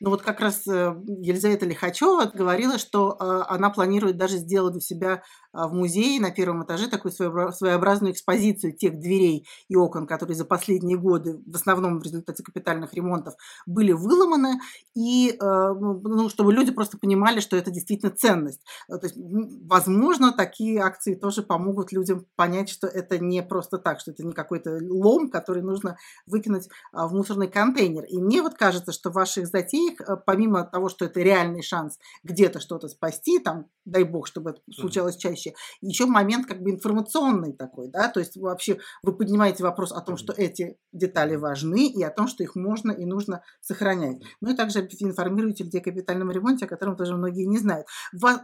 Ну 0.00 0.08
вот 0.08 0.22
как 0.22 0.40
раз 0.40 0.66
Елизавета 0.66 1.66
Лихачева 1.66 2.30
говорила, 2.32 2.78
что 2.78 3.20
она 3.20 3.68
планирует 3.68 4.16
даже 4.16 4.38
сделать 4.38 4.74
у 4.74 4.80
себя 4.80 5.22
в 5.52 5.72
музее 5.72 6.20
на 6.20 6.30
первом 6.30 6.64
этаже 6.64 6.88
такую 6.88 7.12
своеобразную 7.12 8.12
экспозицию 8.12 8.76
тех 8.76 8.98
дверей 8.98 9.46
и 9.68 9.76
окон, 9.76 10.06
которые 10.06 10.36
за 10.36 10.44
последние 10.44 10.98
годы, 10.98 11.40
в 11.46 11.56
основном 11.56 12.00
в 12.00 12.02
результате 12.02 12.42
капитальных 12.42 12.94
ремонтов, 12.94 13.34
были 13.66 13.92
выломаны, 13.92 14.60
и 14.94 15.36
а, 15.40 15.74
ну, 15.74 16.00
ну, 16.02 16.28
чтобы 16.28 16.52
люди 16.52 16.70
просто 16.70 16.98
понимали, 16.98 17.40
что 17.40 17.56
это 17.56 17.70
действительно 17.70 18.12
ценность. 18.12 18.62
То 18.88 19.00
есть, 19.02 19.16
возможно, 19.16 20.32
такие 20.32 20.80
акции 20.80 21.14
тоже 21.14 21.42
помогут 21.42 21.92
людям 21.92 22.26
понять, 22.36 22.68
что 22.68 22.86
это 22.86 23.18
не 23.18 23.42
просто 23.42 23.78
так, 23.78 24.00
что 24.00 24.10
это 24.12 24.24
не 24.24 24.32
какой-то 24.32 24.78
лом, 24.82 25.30
который 25.30 25.62
нужно 25.62 25.96
выкинуть 26.26 26.68
в 26.92 27.12
мусорный 27.12 27.48
контейнер. 27.48 28.04
И 28.04 28.18
мне 28.18 28.42
вот 28.42 28.54
кажется, 28.54 28.92
что 28.92 29.10
в 29.10 29.14
ваших 29.14 29.46
затеях, 29.46 29.98
помимо 30.26 30.64
того, 30.64 30.88
что 30.88 31.04
это 31.06 31.20
реальный 31.20 31.62
шанс 31.62 31.98
где-то 32.22 32.60
что-то 32.60 32.88
спасти, 32.88 33.38
там, 33.38 33.66
дай 33.84 34.04
бог, 34.04 34.26
чтобы 34.26 34.50
это 34.50 34.60
случалось 34.72 35.16
чаще, 35.16 35.39
вещи. 35.40 35.54
Еще 35.80 36.06
момент 36.06 36.46
как 36.46 36.62
бы 36.62 36.70
информационный 36.70 37.52
такой, 37.52 37.88
да, 37.88 38.08
то 38.08 38.20
есть 38.20 38.36
вообще 38.36 38.78
вы 39.02 39.16
поднимаете 39.16 39.62
вопрос 39.62 39.92
о 39.92 40.00
том, 40.00 40.16
что 40.16 40.32
эти 40.32 40.76
детали 40.92 41.36
важны 41.36 41.88
и 41.88 42.02
о 42.02 42.10
том, 42.10 42.28
что 42.28 42.42
их 42.42 42.54
можно 42.54 42.92
и 42.92 43.04
нужно 43.04 43.42
сохранять. 43.60 44.22
Ну 44.40 44.52
и 44.52 44.56
также 44.56 44.80
информируете 45.00 45.64
людей 45.64 45.80
о 45.80 45.84
капитальном 45.84 46.30
ремонте, 46.30 46.66
о 46.66 46.68
котором 46.68 46.96
тоже 46.96 47.16
многие 47.16 47.46
не 47.46 47.58
знают. 47.58 47.86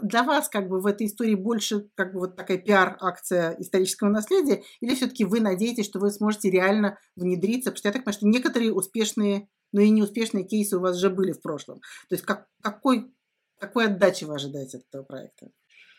Для 0.03 0.23
вас 0.23 0.49
как 0.49 0.69
бы 0.69 0.81
в 0.81 0.87
этой 0.87 1.07
истории 1.07 1.35
больше 1.35 1.89
как 1.95 2.13
бы 2.13 2.21
вот 2.21 2.37
такая 2.37 2.59
пиар-акция 2.59 3.57
исторического 3.59 4.09
наследия 4.09 4.63
или 4.81 4.95
все-таки 4.95 5.25
вы 5.25 5.41
надеетесь, 5.41 5.87
что 5.87 5.99
вы 5.99 6.11
сможете 6.11 6.51
реально 6.51 6.99
внедриться? 7.17 7.71
Потому 7.71 7.79
что 7.79 7.89
я 7.89 7.93
так 7.93 8.05
понимаю, 8.05 8.19
что 8.19 8.27
некоторые 8.27 8.73
успешные 8.73 9.49
но 9.73 9.81
и 9.81 9.91
неуспешные 9.91 10.45
кейсы 10.45 10.77
у 10.77 10.81
вас 10.81 10.97
уже 10.97 11.11
были 11.11 11.33
в 11.33 11.43
прошлом. 11.43 11.81
То 12.09 12.15
есть 12.15 12.25
как, 12.25 12.47
какой, 12.63 13.13
какой 13.59 13.87
отдачи 13.87 14.25
вы 14.25 14.37
ожидаете 14.37 14.79
от 14.79 14.85
этого 14.89 15.03
проекта? 15.03 15.49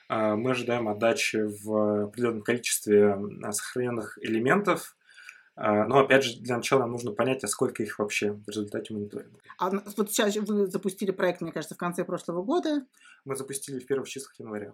А, 0.08 0.36
мы 0.36 0.52
ожидаем 0.52 0.88
отдачи 0.88 1.38
в 1.38 2.06
определенном 2.06 2.42
количестве 2.42 3.18
сохраненных 3.52 4.18
элементов, 4.22 4.96
а, 5.56 5.86
но 5.86 6.00
опять 6.00 6.24
же, 6.24 6.40
для 6.40 6.58
начала 6.58 6.82
нам 6.82 6.92
нужно 6.92 7.12
понять, 7.12 7.44
а 7.44 7.48
сколько 7.48 7.82
их 7.82 7.98
вообще 8.00 8.32
в 8.32 8.48
результате 8.48 8.94
мониторинга. 8.94 9.40
А 9.58 9.72
вот 9.72 10.12
сейчас 10.12 10.36
вы 10.38 10.68
запустили 10.68 11.12
проект, 11.12 11.42
мне 11.42 11.52
кажется, 11.52 11.76
в 11.76 11.80
конце 11.80 12.06
прошлого 12.06 12.44
года. 12.44 12.86
Мы 13.26 13.36
запустили 13.36 13.80
в 13.80 13.86
первых 13.88 14.08
числах 14.08 14.34
января. 14.40 14.74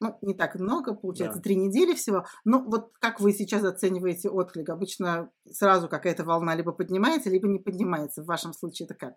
Ну, 0.00 0.18
не 0.20 0.34
так 0.34 0.56
много, 0.56 0.94
получается, 0.94 1.40
три 1.40 1.54
да. 1.54 1.62
недели 1.62 1.94
всего. 1.94 2.26
Но 2.44 2.60
вот 2.60 2.92
как 2.98 3.20
вы 3.20 3.32
сейчас 3.32 3.64
оцениваете 3.64 4.28
отклик? 4.28 4.68
Обычно 4.68 5.30
сразу 5.50 5.88
какая-то 5.88 6.24
волна 6.24 6.54
либо 6.54 6.72
поднимается, 6.72 7.30
либо 7.30 7.48
не 7.48 7.58
поднимается. 7.58 8.22
В 8.22 8.26
вашем 8.26 8.52
случае 8.52 8.86
это 8.86 8.94
как? 8.94 9.14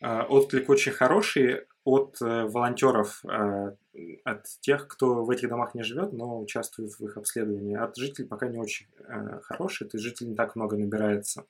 А, 0.00 0.24
отклик 0.24 0.70
очень 0.70 0.92
хороший 0.92 1.66
от 1.84 2.16
э, 2.22 2.44
волонтеров, 2.44 3.22
от 4.24 4.44
тех, 4.60 4.88
кто 4.88 5.24
в 5.24 5.30
этих 5.30 5.48
домах 5.48 5.74
не 5.74 5.82
живет, 5.82 6.12
но 6.12 6.40
участвует 6.40 6.92
в 6.92 7.04
их 7.04 7.16
обследовании. 7.16 7.76
От 7.76 7.96
жителей 7.96 8.26
пока 8.26 8.48
не 8.48 8.58
очень 8.58 8.86
э, 9.00 9.40
хороший, 9.42 9.86
то 9.88 9.96
есть 9.96 10.04
жителей 10.04 10.30
не 10.30 10.36
так 10.36 10.56
много 10.56 10.76
набирается. 10.76 11.44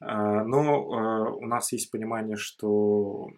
А, 0.00 0.44
но 0.44 1.36
у 1.38 1.46
нас 1.46 1.72
есть 1.72 1.90
понимание, 1.90 2.36
что 2.36 3.30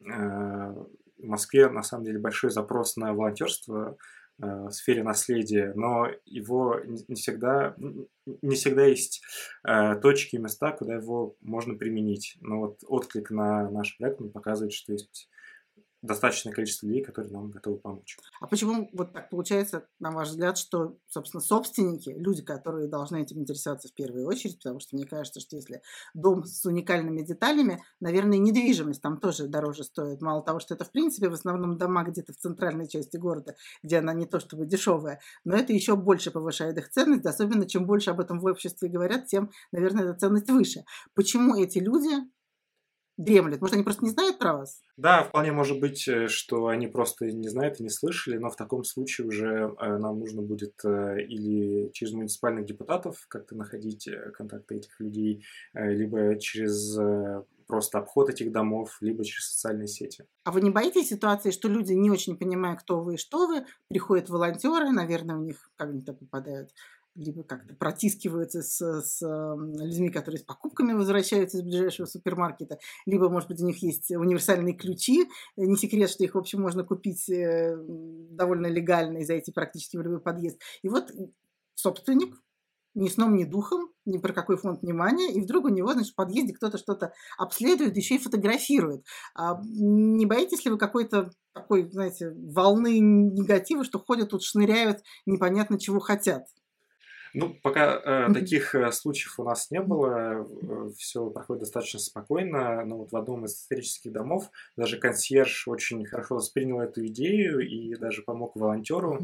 в 0.00 0.86
Москве 1.18 1.68
на 1.68 1.82
самом 1.82 2.04
деле 2.04 2.18
большой 2.18 2.50
запрос 2.50 2.96
на 2.96 3.12
волонтерство 3.12 3.98
в 4.38 4.70
сфере 4.70 5.02
наследия, 5.02 5.74
но 5.76 6.06
его 6.24 6.80
не 6.86 7.14
всегда, 7.16 7.74
не 7.76 8.54
всегда 8.54 8.86
есть 8.86 9.22
точки 10.00 10.36
и 10.36 10.38
места, 10.38 10.72
куда 10.72 10.94
его 10.94 11.36
можно 11.42 11.74
применить. 11.74 12.38
Но 12.40 12.60
вот 12.60 12.78
отклик 12.86 13.30
на 13.30 13.70
наш 13.70 13.98
проект 13.98 14.20
показывает, 14.32 14.72
что 14.72 14.92
есть 14.92 15.28
достаточное 16.02 16.52
количество 16.52 16.86
людей, 16.86 17.04
которые 17.04 17.32
нам 17.32 17.50
готовы 17.50 17.78
помочь. 17.78 18.16
А 18.40 18.46
почему 18.46 18.88
вот 18.92 19.12
так 19.12 19.28
получается, 19.28 19.86
на 19.98 20.10
ваш 20.10 20.28
взгляд, 20.28 20.56
что, 20.56 20.96
собственно, 21.06 21.40
собственники, 21.40 22.10
люди, 22.10 22.42
которые 22.42 22.88
должны 22.88 23.22
этим 23.22 23.40
интересоваться 23.40 23.88
в 23.88 23.94
первую 23.94 24.26
очередь, 24.26 24.58
потому 24.58 24.80
что 24.80 24.96
мне 24.96 25.06
кажется, 25.06 25.40
что 25.40 25.56
если 25.56 25.82
дом 26.14 26.44
с 26.44 26.64
уникальными 26.64 27.22
деталями, 27.22 27.82
наверное, 28.00 28.38
недвижимость 28.38 29.02
там 29.02 29.18
тоже 29.18 29.46
дороже 29.46 29.84
стоит. 29.84 30.22
Мало 30.22 30.42
того, 30.42 30.60
что 30.60 30.74
это, 30.74 30.84
в 30.84 30.90
принципе, 30.90 31.28
в 31.28 31.34
основном 31.34 31.76
дома 31.76 32.04
где-то 32.04 32.32
в 32.32 32.36
центральной 32.36 32.88
части 32.88 33.16
города, 33.16 33.54
где 33.82 33.98
она 33.98 34.14
не 34.14 34.26
то 34.26 34.40
чтобы 34.40 34.66
дешевая, 34.66 35.20
но 35.44 35.56
это 35.56 35.72
еще 35.72 35.96
больше 35.96 36.30
повышает 36.30 36.78
их 36.78 36.88
ценность, 36.88 37.26
особенно 37.26 37.66
чем 37.66 37.86
больше 37.86 38.10
об 38.10 38.20
этом 38.20 38.40
в 38.40 38.46
обществе 38.46 38.88
говорят, 38.88 39.26
тем, 39.26 39.50
наверное, 39.72 40.04
эта 40.04 40.14
ценность 40.14 40.50
выше. 40.50 40.84
Почему 41.14 41.56
эти 41.56 41.78
люди 41.78 42.10
дремлет? 43.20 43.60
Может, 43.60 43.74
они 43.74 43.84
просто 43.84 44.04
не 44.04 44.10
знают 44.10 44.38
про 44.38 44.54
вас? 44.54 44.82
Да, 44.96 45.24
вполне 45.24 45.52
может 45.52 45.78
быть, 45.80 46.08
э, 46.08 46.28
что 46.28 46.66
они 46.66 46.86
просто 46.86 47.26
не 47.26 47.48
знают 47.48 47.80
и 47.80 47.82
не 47.82 47.90
слышали, 47.90 48.38
но 48.38 48.50
в 48.50 48.56
таком 48.56 48.84
случае 48.84 49.26
уже 49.26 49.74
э, 49.78 49.98
нам 49.98 50.18
нужно 50.18 50.42
будет 50.42 50.74
э, 50.84 51.22
или 51.22 51.90
через 51.92 52.12
муниципальных 52.12 52.66
депутатов 52.66 53.24
как-то 53.28 53.54
находить 53.54 54.08
контакты 54.34 54.76
этих 54.76 54.98
людей, 55.00 55.44
либо 55.74 56.38
через 56.38 56.98
просто 57.66 57.98
обход 57.98 58.28
этих 58.28 58.50
домов, 58.50 58.98
либо 59.00 59.24
через 59.24 59.52
социальные 59.52 59.86
сети. 59.86 60.26
А 60.44 60.50
вы 60.50 60.60
не 60.60 60.70
боитесь 60.70 61.08
ситуации, 61.08 61.52
что 61.52 61.68
люди 61.68 61.92
не 61.92 62.10
очень 62.10 62.36
понимают, 62.36 62.80
кто 62.80 63.00
вы 63.00 63.14
и 63.14 63.16
что 63.16 63.46
вы, 63.46 63.64
приходят 63.88 64.28
волонтеры, 64.28 64.90
наверное, 64.90 65.36
у 65.36 65.44
них 65.44 65.70
как-нибудь 65.76 66.18
попадают 66.18 66.70
либо 67.14 67.42
как-то 67.42 67.74
протискиваются 67.74 68.62
с, 68.62 69.02
с 69.02 69.20
людьми, 69.22 70.10
которые 70.10 70.40
с 70.40 70.44
покупками 70.44 70.92
возвращаются 70.92 71.58
из 71.58 71.62
ближайшего 71.62 72.06
супермаркета, 72.06 72.78
либо, 73.06 73.28
может 73.28 73.48
быть, 73.48 73.60
у 73.60 73.66
них 73.66 73.82
есть 73.82 74.10
универсальные 74.10 74.74
ключи. 74.74 75.28
Не 75.56 75.76
секрет, 75.76 76.10
что 76.10 76.24
их, 76.24 76.34
в 76.34 76.38
общем, 76.38 76.60
можно 76.62 76.84
купить 76.84 77.28
э, 77.28 77.76
довольно 78.30 78.66
легально 78.66 79.18
и 79.18 79.24
зайти 79.24 79.52
практически 79.52 79.96
в 79.96 80.02
любой 80.02 80.20
подъезд. 80.20 80.60
И 80.82 80.88
вот 80.88 81.10
собственник 81.74 82.34
ни 82.94 83.08
сном, 83.08 83.36
ни 83.36 83.44
духом, 83.44 83.90
ни 84.04 84.18
про 84.18 84.32
какой 84.32 84.56
фонд 84.56 84.82
внимания, 84.82 85.32
и 85.32 85.40
вдруг 85.40 85.66
у 85.66 85.68
него, 85.68 85.92
значит, 85.92 86.12
в 86.12 86.16
подъезде 86.16 86.54
кто-то 86.54 86.76
что-то 86.78 87.12
обследует, 87.38 87.96
еще 87.96 88.16
и 88.16 88.18
фотографирует. 88.18 89.04
А 89.34 89.60
не 89.62 90.26
боитесь 90.26 90.64
ли 90.64 90.70
вы 90.70 90.78
какой-то 90.78 91.30
такой, 91.52 91.88
знаете, 91.90 92.30
волны 92.30 92.98
негатива, 92.98 93.84
что 93.84 93.98
ходят 93.98 94.30
тут, 94.30 94.42
шныряют, 94.42 94.98
непонятно 95.26 95.78
чего 95.78 96.00
хотят? 96.00 96.44
Ну, 97.34 97.54
пока 97.62 98.00
э, 98.28 98.32
таких 98.32 98.74
э, 98.74 98.90
случаев 98.92 99.38
у 99.38 99.44
нас 99.44 99.70
не 99.70 99.80
было, 99.80 100.44
э, 100.44 100.90
все 100.96 101.30
проходит 101.30 101.62
достаточно 101.62 102.00
спокойно. 102.00 102.84
Но 102.84 102.98
вот 102.98 103.12
в 103.12 103.16
одном 103.16 103.44
из 103.44 103.52
исторических 103.52 104.12
домов 104.12 104.50
даже 104.76 104.98
консьерж 104.98 105.68
очень 105.68 106.04
хорошо 106.06 106.36
воспринял 106.36 106.80
эту 106.80 107.06
идею 107.06 107.60
и 107.60 107.94
даже 107.96 108.22
помог 108.22 108.56
волонтеру. 108.56 109.20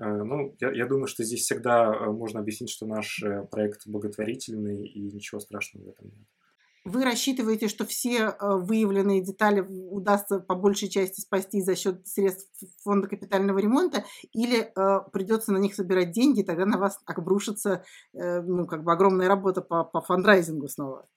Э, 0.00 0.22
ну, 0.22 0.54
я, 0.60 0.72
я 0.72 0.86
думаю, 0.86 1.06
что 1.06 1.24
здесь 1.24 1.42
всегда 1.42 1.94
э, 1.94 2.10
можно 2.10 2.40
объяснить, 2.40 2.70
что 2.70 2.86
наш 2.86 3.22
э, 3.22 3.46
проект 3.50 3.86
благотворительный 3.86 4.86
и 4.86 5.00
ничего 5.00 5.40
страшного 5.40 5.86
в 5.86 5.88
этом 5.88 6.08
нет. 6.08 6.26
Вы 6.86 7.04
рассчитываете, 7.04 7.66
что 7.66 7.84
все 7.84 8.28
э, 8.28 8.34
выявленные 8.40 9.20
детали 9.20 9.60
удастся 9.60 10.38
по 10.38 10.54
большей 10.54 10.88
части 10.88 11.20
спасти 11.20 11.60
за 11.60 11.74
счет 11.74 12.06
средств 12.06 12.62
фонда 12.84 13.08
капитального 13.08 13.58
ремонта, 13.58 14.04
или 14.32 14.60
э, 14.60 15.00
придется 15.12 15.50
на 15.50 15.58
них 15.58 15.74
собирать 15.74 16.12
деньги, 16.12 16.42
тогда 16.42 16.64
на 16.64 16.78
вас 16.78 17.00
обрушится 17.04 17.84
э, 18.14 18.40
ну, 18.40 18.68
как 18.68 18.84
бы 18.84 18.92
огромная 18.92 19.26
работа 19.26 19.62
по, 19.62 19.82
по 19.82 20.00
фандрайзингу 20.00 20.68
снова? 20.68 21.08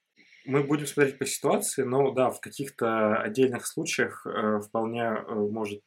Мы 0.44 0.64
будем 0.64 0.86
смотреть 0.86 1.18
по 1.20 1.26
ситуации, 1.26 1.84
но 1.84 2.10
да, 2.10 2.30
в 2.30 2.40
каких-то 2.40 3.22
отдельных 3.22 3.64
случаях 3.64 4.26
вполне 4.66 5.20
может 5.28 5.84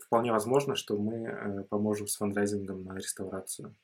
вполне 0.00 0.30
возможно, 0.30 0.76
что 0.76 0.96
мы 0.96 1.66
поможем 1.68 2.06
с 2.06 2.16
фандрайзингом 2.16 2.84
на 2.84 2.94
реставрацию. 2.94 3.74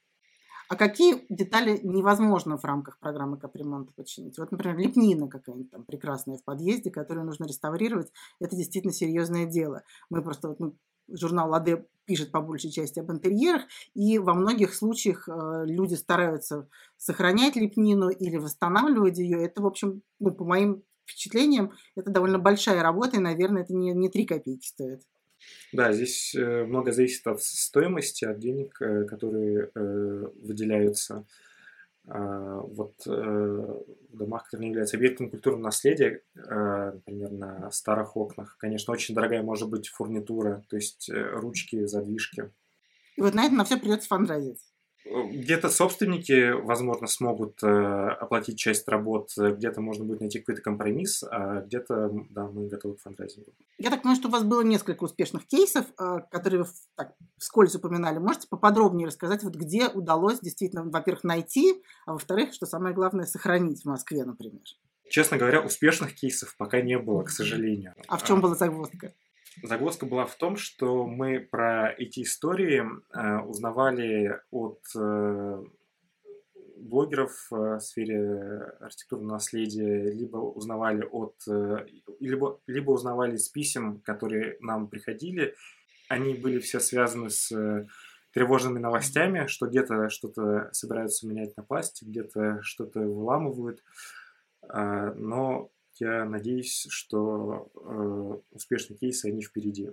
А 0.70 0.76
какие 0.76 1.26
детали 1.28 1.80
невозможно 1.82 2.56
в 2.56 2.64
рамках 2.64 3.00
программы 3.00 3.36
капремонта 3.36 3.92
починить? 3.92 4.38
Вот, 4.38 4.52
например, 4.52 4.78
лепнина 4.78 5.26
какая-нибудь 5.26 5.72
там 5.72 5.84
прекрасная 5.84 6.36
в 6.36 6.44
подъезде, 6.44 6.92
которую 6.92 7.26
нужно 7.26 7.46
реставрировать. 7.46 8.12
Это 8.38 8.54
действительно 8.54 8.92
серьезное 8.92 9.46
дело. 9.46 9.82
Мы 10.10 10.22
просто 10.22 10.46
вот, 10.46 10.60
ну, 10.60 10.76
журнал 11.08 11.50
«Ладе» 11.50 11.88
пишет 12.04 12.30
по 12.30 12.40
большей 12.40 12.70
части 12.70 13.00
об 13.00 13.10
интерьерах, 13.10 13.62
и 13.94 14.20
во 14.20 14.32
многих 14.32 14.72
случаях 14.72 15.28
э, 15.28 15.64
люди 15.66 15.94
стараются 15.94 16.68
сохранять 16.96 17.56
лепнину 17.56 18.08
или 18.08 18.36
восстанавливать 18.36 19.18
ее. 19.18 19.44
Это, 19.44 19.62
в 19.62 19.66
общем, 19.66 20.02
ну, 20.20 20.30
по 20.30 20.44
моим 20.44 20.84
впечатлениям, 21.04 21.72
это 21.96 22.12
довольно 22.12 22.38
большая 22.38 22.80
работа, 22.80 23.16
и, 23.16 23.20
наверное, 23.20 23.62
это 23.62 23.74
не, 23.74 23.90
не 23.90 24.08
3 24.08 24.24
копейки 24.24 24.68
стоит. 24.68 25.02
Да, 25.72 25.92
здесь 25.92 26.34
э, 26.34 26.64
много 26.64 26.92
зависит 26.92 27.26
от 27.26 27.42
стоимости, 27.42 28.24
от 28.24 28.38
денег, 28.38 28.80
э, 28.80 29.04
которые 29.04 29.70
э, 29.74 30.26
выделяются. 30.42 31.26
А, 32.06 32.60
вот 32.62 32.94
в 33.04 34.16
домах, 34.16 34.44
которые 34.44 34.64
не 34.64 34.70
являются 34.70 34.96
объектом 34.96 35.30
культурного 35.30 35.64
наследия, 35.64 36.22
например, 36.34 37.30
на 37.30 37.70
старых 37.70 38.16
окнах, 38.16 38.56
конечно, 38.58 38.92
очень 38.92 39.14
дорогая 39.14 39.42
может 39.42 39.68
быть 39.68 39.88
фурнитура, 39.88 40.64
то 40.68 40.76
есть 40.76 41.10
ручки, 41.12 41.84
задвижки. 41.84 42.50
И 43.16 43.20
вот 43.20 43.34
на 43.34 43.44
это 43.44 43.54
на 43.54 43.64
все 43.64 43.78
придется 43.78 44.08
фандрайзить. 44.08 44.58
Где-то 45.10 45.68
собственники, 45.70 46.52
возможно, 46.52 47.06
смогут 47.08 47.62
э, 47.62 47.66
оплатить 47.66 48.58
часть 48.58 48.86
работ, 48.86 49.30
где-то 49.36 49.80
можно 49.80 50.04
будет 50.04 50.20
найти 50.20 50.38
какой-то 50.38 50.62
компромисс, 50.62 51.24
а 51.24 51.62
где-то, 51.62 52.10
да, 52.30 52.46
мы 52.46 52.68
готовы 52.68 52.94
к 52.94 53.00
фандрайзингу. 53.00 53.52
Я 53.78 53.90
так 53.90 54.02
понимаю, 54.02 54.20
что 54.20 54.28
у 54.28 54.30
вас 54.30 54.44
было 54.44 54.62
несколько 54.62 55.02
успешных 55.04 55.46
кейсов, 55.46 55.86
э, 55.98 56.18
которые 56.30 56.62
вы 56.62 56.68
так, 56.96 57.14
вскользь 57.38 57.74
упоминали. 57.74 58.18
Можете 58.18 58.46
поподробнее 58.48 59.08
рассказать, 59.08 59.42
вот 59.42 59.56
где 59.56 59.88
удалось 59.88 60.40
действительно, 60.40 60.84
во-первых, 60.84 61.24
найти, 61.24 61.82
а 62.06 62.12
во-вторых, 62.12 62.54
что 62.54 62.66
самое 62.66 62.94
главное, 62.94 63.26
сохранить 63.26 63.82
в 63.82 63.88
Москве, 63.88 64.24
например? 64.24 64.62
Честно 65.10 65.38
говоря, 65.38 65.60
успешных 65.60 66.14
кейсов 66.14 66.56
пока 66.56 66.80
не 66.80 66.96
было, 66.96 67.24
к 67.24 67.30
сожалению. 67.30 67.94
А 68.06 68.16
в 68.16 68.24
чем 68.24 68.38
а, 68.38 68.42
была 68.42 68.54
загвоздка? 68.54 69.12
Загвоздка 69.62 70.06
была 70.06 70.26
в 70.26 70.34
том, 70.36 70.56
что 70.56 71.06
мы 71.06 71.40
про 71.40 71.92
эти 71.92 72.22
истории 72.22 72.82
э, 72.82 73.38
узнавали 73.42 74.40
от 74.50 74.80
э, 74.96 75.62
блогеров 76.80 77.32
э, 77.52 77.76
в 77.76 77.80
сфере 77.80 78.74
архитектурного 78.80 79.34
наследия, 79.34 80.10
либо 80.10 80.38
узнавали 80.38 81.02
от, 81.02 81.34
э, 81.48 81.86
либо, 82.20 82.60
либо 82.66 82.90
узнавали 82.90 83.36
из 83.36 83.48
писем, 83.48 84.00
которые 84.00 84.56
нам 84.60 84.88
приходили. 84.88 85.54
Они 86.08 86.34
были 86.34 86.58
все 86.58 86.80
связаны 86.80 87.30
с 87.30 87.52
э, 87.52 87.86
тревожными 88.32 88.78
новостями, 88.78 89.46
что 89.46 89.66
где-то 89.66 90.08
что-то 90.08 90.70
собираются 90.72 91.26
менять 91.26 91.56
на 91.56 91.62
пластик, 91.62 92.08
где-то 92.08 92.60
что-то 92.62 93.00
выламывают. 93.00 93.82
Но 94.72 95.70
я 96.00 96.24
надеюсь, 96.24 96.86
что 96.90 97.70
э, 97.74 98.40
успешные 98.52 98.98
кейсы, 98.98 99.26
они 99.26 99.42
впереди. 99.42 99.90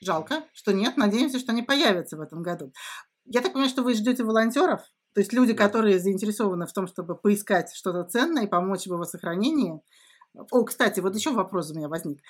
Жалко, 0.00 0.44
что 0.52 0.72
нет. 0.72 0.96
Надеемся, 0.96 1.38
что 1.38 1.52
они 1.52 1.62
появятся 1.62 2.16
в 2.16 2.20
этом 2.20 2.42
году. 2.42 2.72
Я 3.24 3.40
так 3.40 3.52
понимаю, 3.52 3.70
что 3.70 3.82
вы 3.82 3.94
ждете 3.94 4.24
волонтеров? 4.24 4.80
То 5.14 5.20
есть 5.20 5.32
люди, 5.32 5.54
да. 5.54 5.64
которые 5.64 5.98
заинтересованы 5.98 6.66
в 6.66 6.72
том, 6.72 6.86
чтобы 6.86 7.16
поискать 7.16 7.72
что-то 7.74 8.04
ценное 8.04 8.44
и 8.44 8.48
помочь 8.48 8.82
в 8.82 8.92
его 8.92 9.04
сохранении. 9.04 9.80
О, 10.34 10.64
кстати, 10.64 11.00
вот 11.00 11.14
еще 11.14 11.32
вопрос 11.32 11.70
у 11.70 11.74
меня 11.74 11.88
возник. 11.88 12.20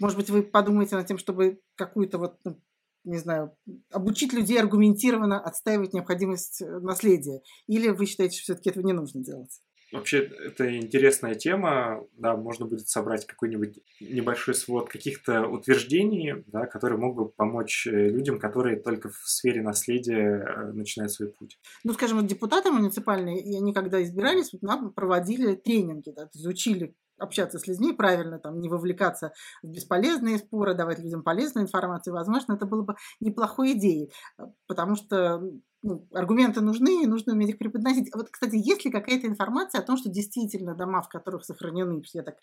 Может 0.00 0.16
быть, 0.16 0.28
вы 0.28 0.42
подумаете 0.42 0.96
над 0.96 1.06
тем, 1.06 1.18
чтобы 1.18 1.60
какую-то 1.76 2.18
вот, 2.18 2.38
ну, 2.42 2.60
не 3.04 3.18
знаю, 3.18 3.56
обучить 3.90 4.32
людей 4.32 4.58
аргументированно 4.58 5.40
отстаивать 5.40 5.92
необходимость 5.92 6.62
э, 6.62 6.80
наследия? 6.80 7.42
Или 7.66 7.90
вы 7.90 8.06
считаете, 8.06 8.36
что 8.36 8.42
все-таки 8.42 8.70
этого 8.70 8.84
не 8.84 8.92
нужно 8.92 9.22
делать? 9.22 9.60
Вообще, 9.92 10.18
это 10.18 10.76
интересная 10.76 11.34
тема, 11.34 12.06
да, 12.16 12.36
можно 12.36 12.66
будет 12.66 12.88
собрать 12.88 13.26
какой-нибудь 13.26 13.80
небольшой 14.00 14.54
свод 14.54 14.88
каких-то 14.88 15.46
утверждений, 15.48 16.44
да, 16.46 16.66
которые 16.66 16.98
могут 16.98 17.34
помочь 17.34 17.86
э, 17.86 18.08
людям, 18.08 18.38
которые 18.38 18.76
только 18.76 19.08
в 19.08 19.16
сфере 19.24 19.62
наследия 19.62 20.44
э, 20.44 20.72
начинают 20.72 21.12
свой 21.12 21.30
путь. 21.30 21.58
Ну, 21.82 21.92
скажем, 21.92 22.18
вот 22.18 22.26
депутаты 22.26 22.70
муниципальные, 22.70 23.40
и 23.40 23.56
они 23.56 23.72
когда 23.72 24.00
избирались, 24.02 24.52
вот 24.52 24.62
нам 24.62 24.92
проводили 24.92 25.56
тренинги, 25.56 26.10
да, 26.10 26.28
изучили 26.34 26.94
общаться 27.20 27.58
с 27.58 27.66
людьми 27.66 27.92
правильно, 27.92 28.38
там, 28.38 28.60
не 28.60 28.68
вовлекаться 28.68 29.32
в 29.62 29.68
бесполезные 29.68 30.38
споры, 30.38 30.74
давать 30.74 30.98
людям 30.98 31.22
полезную 31.22 31.66
информацию, 31.66 32.14
возможно, 32.14 32.54
это 32.54 32.66
было 32.66 32.82
бы 32.82 32.94
неплохой 33.20 33.72
идеей, 33.72 34.12
э, 34.38 34.44
потому 34.66 34.96
что 34.96 35.42
ну, 35.82 36.06
аргументы 36.12 36.60
нужны, 36.60 37.02
и 37.02 37.06
нужно 37.06 37.32
уметь 37.32 37.50
их 37.50 37.58
преподносить. 37.58 38.10
Вот, 38.14 38.28
кстати, 38.30 38.56
есть 38.56 38.84
ли 38.84 38.90
какая-то 38.90 39.26
информация 39.26 39.80
о 39.80 39.84
том, 39.84 39.96
что 39.96 40.10
действительно 40.10 40.74
дома, 40.74 41.00
в 41.00 41.08
которых 41.08 41.44
сохранены, 41.44 42.02
я 42.12 42.22
так, 42.22 42.36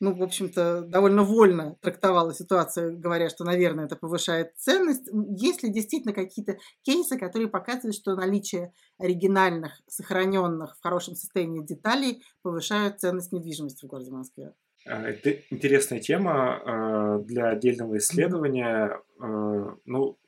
ну, 0.00 0.14
в 0.14 0.22
общем-то, 0.22 0.82
довольно 0.82 1.22
вольно 1.22 1.76
трактовала 1.80 2.34
ситуацию, 2.34 2.98
говоря, 2.98 3.28
что, 3.28 3.44
наверное, 3.44 3.86
это 3.86 3.96
повышает 3.96 4.56
ценность. 4.56 5.08
Есть 5.36 5.62
ли 5.62 5.72
действительно 5.72 6.12
какие-то 6.12 6.56
кейсы, 6.82 7.18
которые 7.18 7.48
показывают, 7.48 7.94
что 7.94 8.14
наличие 8.14 8.72
оригинальных, 8.98 9.80
сохраненных 9.86 10.76
в 10.76 10.82
хорошем 10.82 11.14
состоянии 11.14 11.64
деталей 11.64 12.22
повышают 12.42 13.00
ценность 13.00 13.32
недвижимости 13.32 13.84
в 13.84 13.88
городе 13.88 14.10
Москве? 14.10 14.52
А, 14.86 15.08
это 15.08 15.30
интересная 15.50 16.00
тема 16.00 16.60
а, 16.64 17.18
для 17.20 17.50
отдельного 17.50 17.98
исследования. 17.98 19.00
А, 19.20 19.76
ну, 19.84 20.18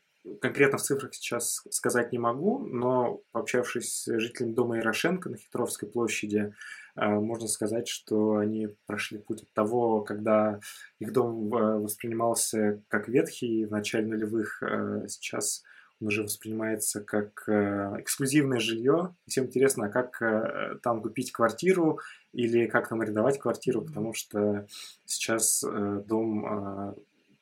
конкретно 0.41 0.79
в 0.79 0.83
цифрах 0.83 1.15
сейчас 1.15 1.63
сказать 1.71 2.13
не 2.13 2.19
могу, 2.19 2.59
но 2.59 3.21
пообщавшись 3.33 4.03
с 4.03 4.19
жителями 4.19 4.53
дома 4.53 4.79
Ярошенко 4.79 5.31
на 5.31 5.37
Хитровской 5.37 5.89
площади, 5.89 6.55
э, 6.97 7.09
можно 7.09 7.49
сказать, 7.49 7.89
что 7.89 8.37
они 8.37 8.69
прошли 8.87 9.19
путь 9.19 9.43
от 9.43 9.53
того, 9.53 10.03
когда 10.03 10.61
их 10.99 11.13
дом 11.13 11.49
воспринимался 11.49 12.83
как 12.89 13.09
ветхий 13.09 13.67
в 13.67 13.71
начале 13.71 14.07
нулевых, 14.07 14.63
э, 14.63 15.07
сейчас 15.09 15.63
он 16.01 16.09
уже 16.09 16.25
воспринимается 16.25 17.03
как 17.03 17.49
э, 17.49 18.01
эксклюзивное 18.01 18.61
жилье. 18.61 19.17
Всем 19.27 19.47
интересно, 19.47 19.87
а 19.87 19.89
как 19.89 20.83
там 20.83 21.01
купить 21.01 21.33
квартиру 21.33 22.01
или 22.33 22.67
как 22.67 22.89
там 22.89 23.01
арендовать 23.01 23.39
квартиру, 23.39 23.83
потому 23.83 24.13
что 24.13 24.67
сейчас 25.07 25.65
дом 26.07 26.95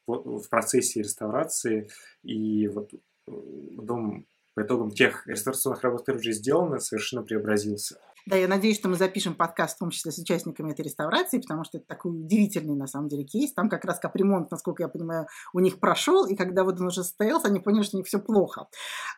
в 0.07 0.49
процессе 0.49 1.01
реставрации, 1.01 1.88
и 2.23 2.69
вот 2.69 2.93
э, 2.93 2.99
дом 3.29 4.27
по 4.55 4.62
итогам 4.62 4.90
тех 4.90 5.27
реставрационных 5.27 5.83
работ, 5.83 6.01
которые 6.01 6.21
уже 6.21 6.33
сделаны, 6.33 6.81
совершенно 6.81 7.23
преобразился. 7.23 7.99
Да, 8.27 8.37
я 8.37 8.49
надеюсь, 8.49 8.79
что 8.79 8.88
мы 8.88 8.97
запишем 8.97 9.35
подкаст, 9.35 9.77
в 9.77 9.81
том 9.81 9.90
числе 9.90 10.11
с 10.11 10.19
участниками 10.19 10.73
этой 10.73 10.83
реставрации, 10.83 11.40
потому 11.40 11.64
что 11.64 11.79
это 11.79 11.87
такой 11.87 12.12
удивительный, 12.12 12.75
на 12.75 12.87
самом 12.87 13.09
деле, 13.09 13.25
кейс. 13.25 13.53
Там 13.53 13.69
как 13.69 13.85
раз 13.85 13.99
капремонт, 13.99 14.51
насколько 14.51 14.83
я 14.83 14.88
понимаю, 14.88 15.27
у 15.53 15.61
них 15.61 15.79
прошел, 15.79 16.25
и 16.25 16.35
когда 16.35 16.64
вот 16.64 16.81
он 16.81 16.87
уже 16.87 17.03
состоялся, 17.03 17.49
они 17.49 17.61
поняли, 17.61 17.83
что 17.83 17.97
у 17.97 18.01
них 18.01 18.07
все 18.07 18.19
плохо. 18.19 18.69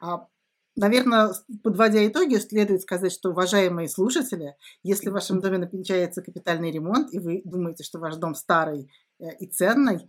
А, 0.00 0.26
наверное, 0.74 1.34
подводя 1.62 2.04
итоги, 2.04 2.34
следует 2.36 2.82
сказать, 2.82 3.12
что, 3.12 3.30
уважаемые 3.30 3.88
слушатели, 3.88 4.56
если 4.82 5.10
в 5.10 5.12
вашем 5.12 5.40
доме 5.40 5.58
намечается 5.58 6.20
капитальный 6.20 6.72
ремонт, 6.72 7.12
и 7.12 7.20
вы 7.20 7.42
думаете, 7.44 7.84
что 7.84 8.00
ваш 8.00 8.16
дом 8.16 8.34
старый 8.34 8.90
э, 9.20 9.26
и 9.38 9.46
ценный, 9.46 10.08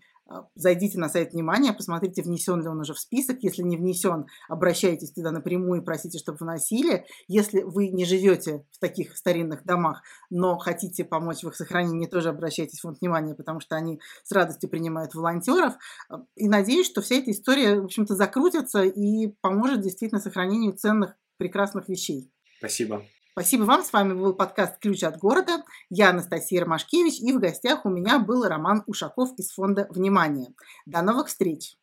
зайдите 0.56 1.00
на 1.00 1.10
сайт 1.10 1.34
внимания, 1.34 1.74
посмотрите, 1.74 2.22
внесен 2.22 2.62
ли 2.62 2.68
он 2.68 2.80
уже 2.80 2.94
в 2.94 3.00
список. 3.00 3.38
Если 3.42 3.64
не 3.64 3.78
внесен, 3.78 4.26
обращайтесь 4.50 5.12
туда 5.12 5.32
напрямую 5.32 5.82
и 5.82 5.86
просите, 5.86 6.20
чтобы 6.20 6.38
вносили. 6.40 7.06
Если 7.28 7.62
вы 7.62 7.90
не 7.90 8.06
живете 8.06 8.66
в 8.72 8.80
таких 8.80 9.16
старинных 9.18 9.64
домах, 9.64 10.02
но 10.30 10.58
хотите 10.58 11.06
помочь 11.06 11.44
в 11.44 11.48
их 11.48 11.56
сохранении, 11.56 12.08
тоже 12.08 12.30
обращайтесь 12.30 12.80
в 12.80 12.82
фонд 12.82 13.00
внимания, 13.02 13.36
потому 13.36 13.60
что 13.60 13.76
они 13.76 14.00
с 14.24 14.32
радостью 14.32 14.70
принимают 14.70 15.16
волонтеров. 15.16 15.74
А, 16.10 16.24
и 16.36 16.48
надеюсь, 16.48 16.88
что 16.88 17.02
вся 17.02 17.16
эта 17.16 17.32
история, 17.32 17.80
в 17.80 17.86
общем-то, 17.86 18.16
закрутится 18.16 18.84
и 18.84 19.28
поможет 19.42 19.82
действительно 19.82 20.20
сохранению 20.20 20.74
ценных, 20.74 21.16
прекрасных 21.38 21.88
вещей. 21.88 22.32
Спасибо. 22.60 23.04
Спасибо 23.38 23.66
вам. 23.66 23.84
С 23.84 23.94
вами 23.94 24.14
был 24.14 24.34
подкаст 24.34 24.80
«Ключ 24.80 25.04
от 25.04 25.20
города». 25.20 25.64
Я 25.92 26.10
Анастасия 26.10 26.62
Ромашкевич, 26.62 27.20
и 27.20 27.32
в 27.32 27.40
гостях 27.40 27.86
у 27.86 27.90
меня 27.90 28.18
был 28.18 28.44
Роман 28.44 28.82
Ушаков 28.88 29.30
из 29.38 29.52
фонда 29.52 29.86
«Внимание». 29.92 30.56
До 30.88 31.04
новых 31.04 31.28
встреч! 31.28 31.78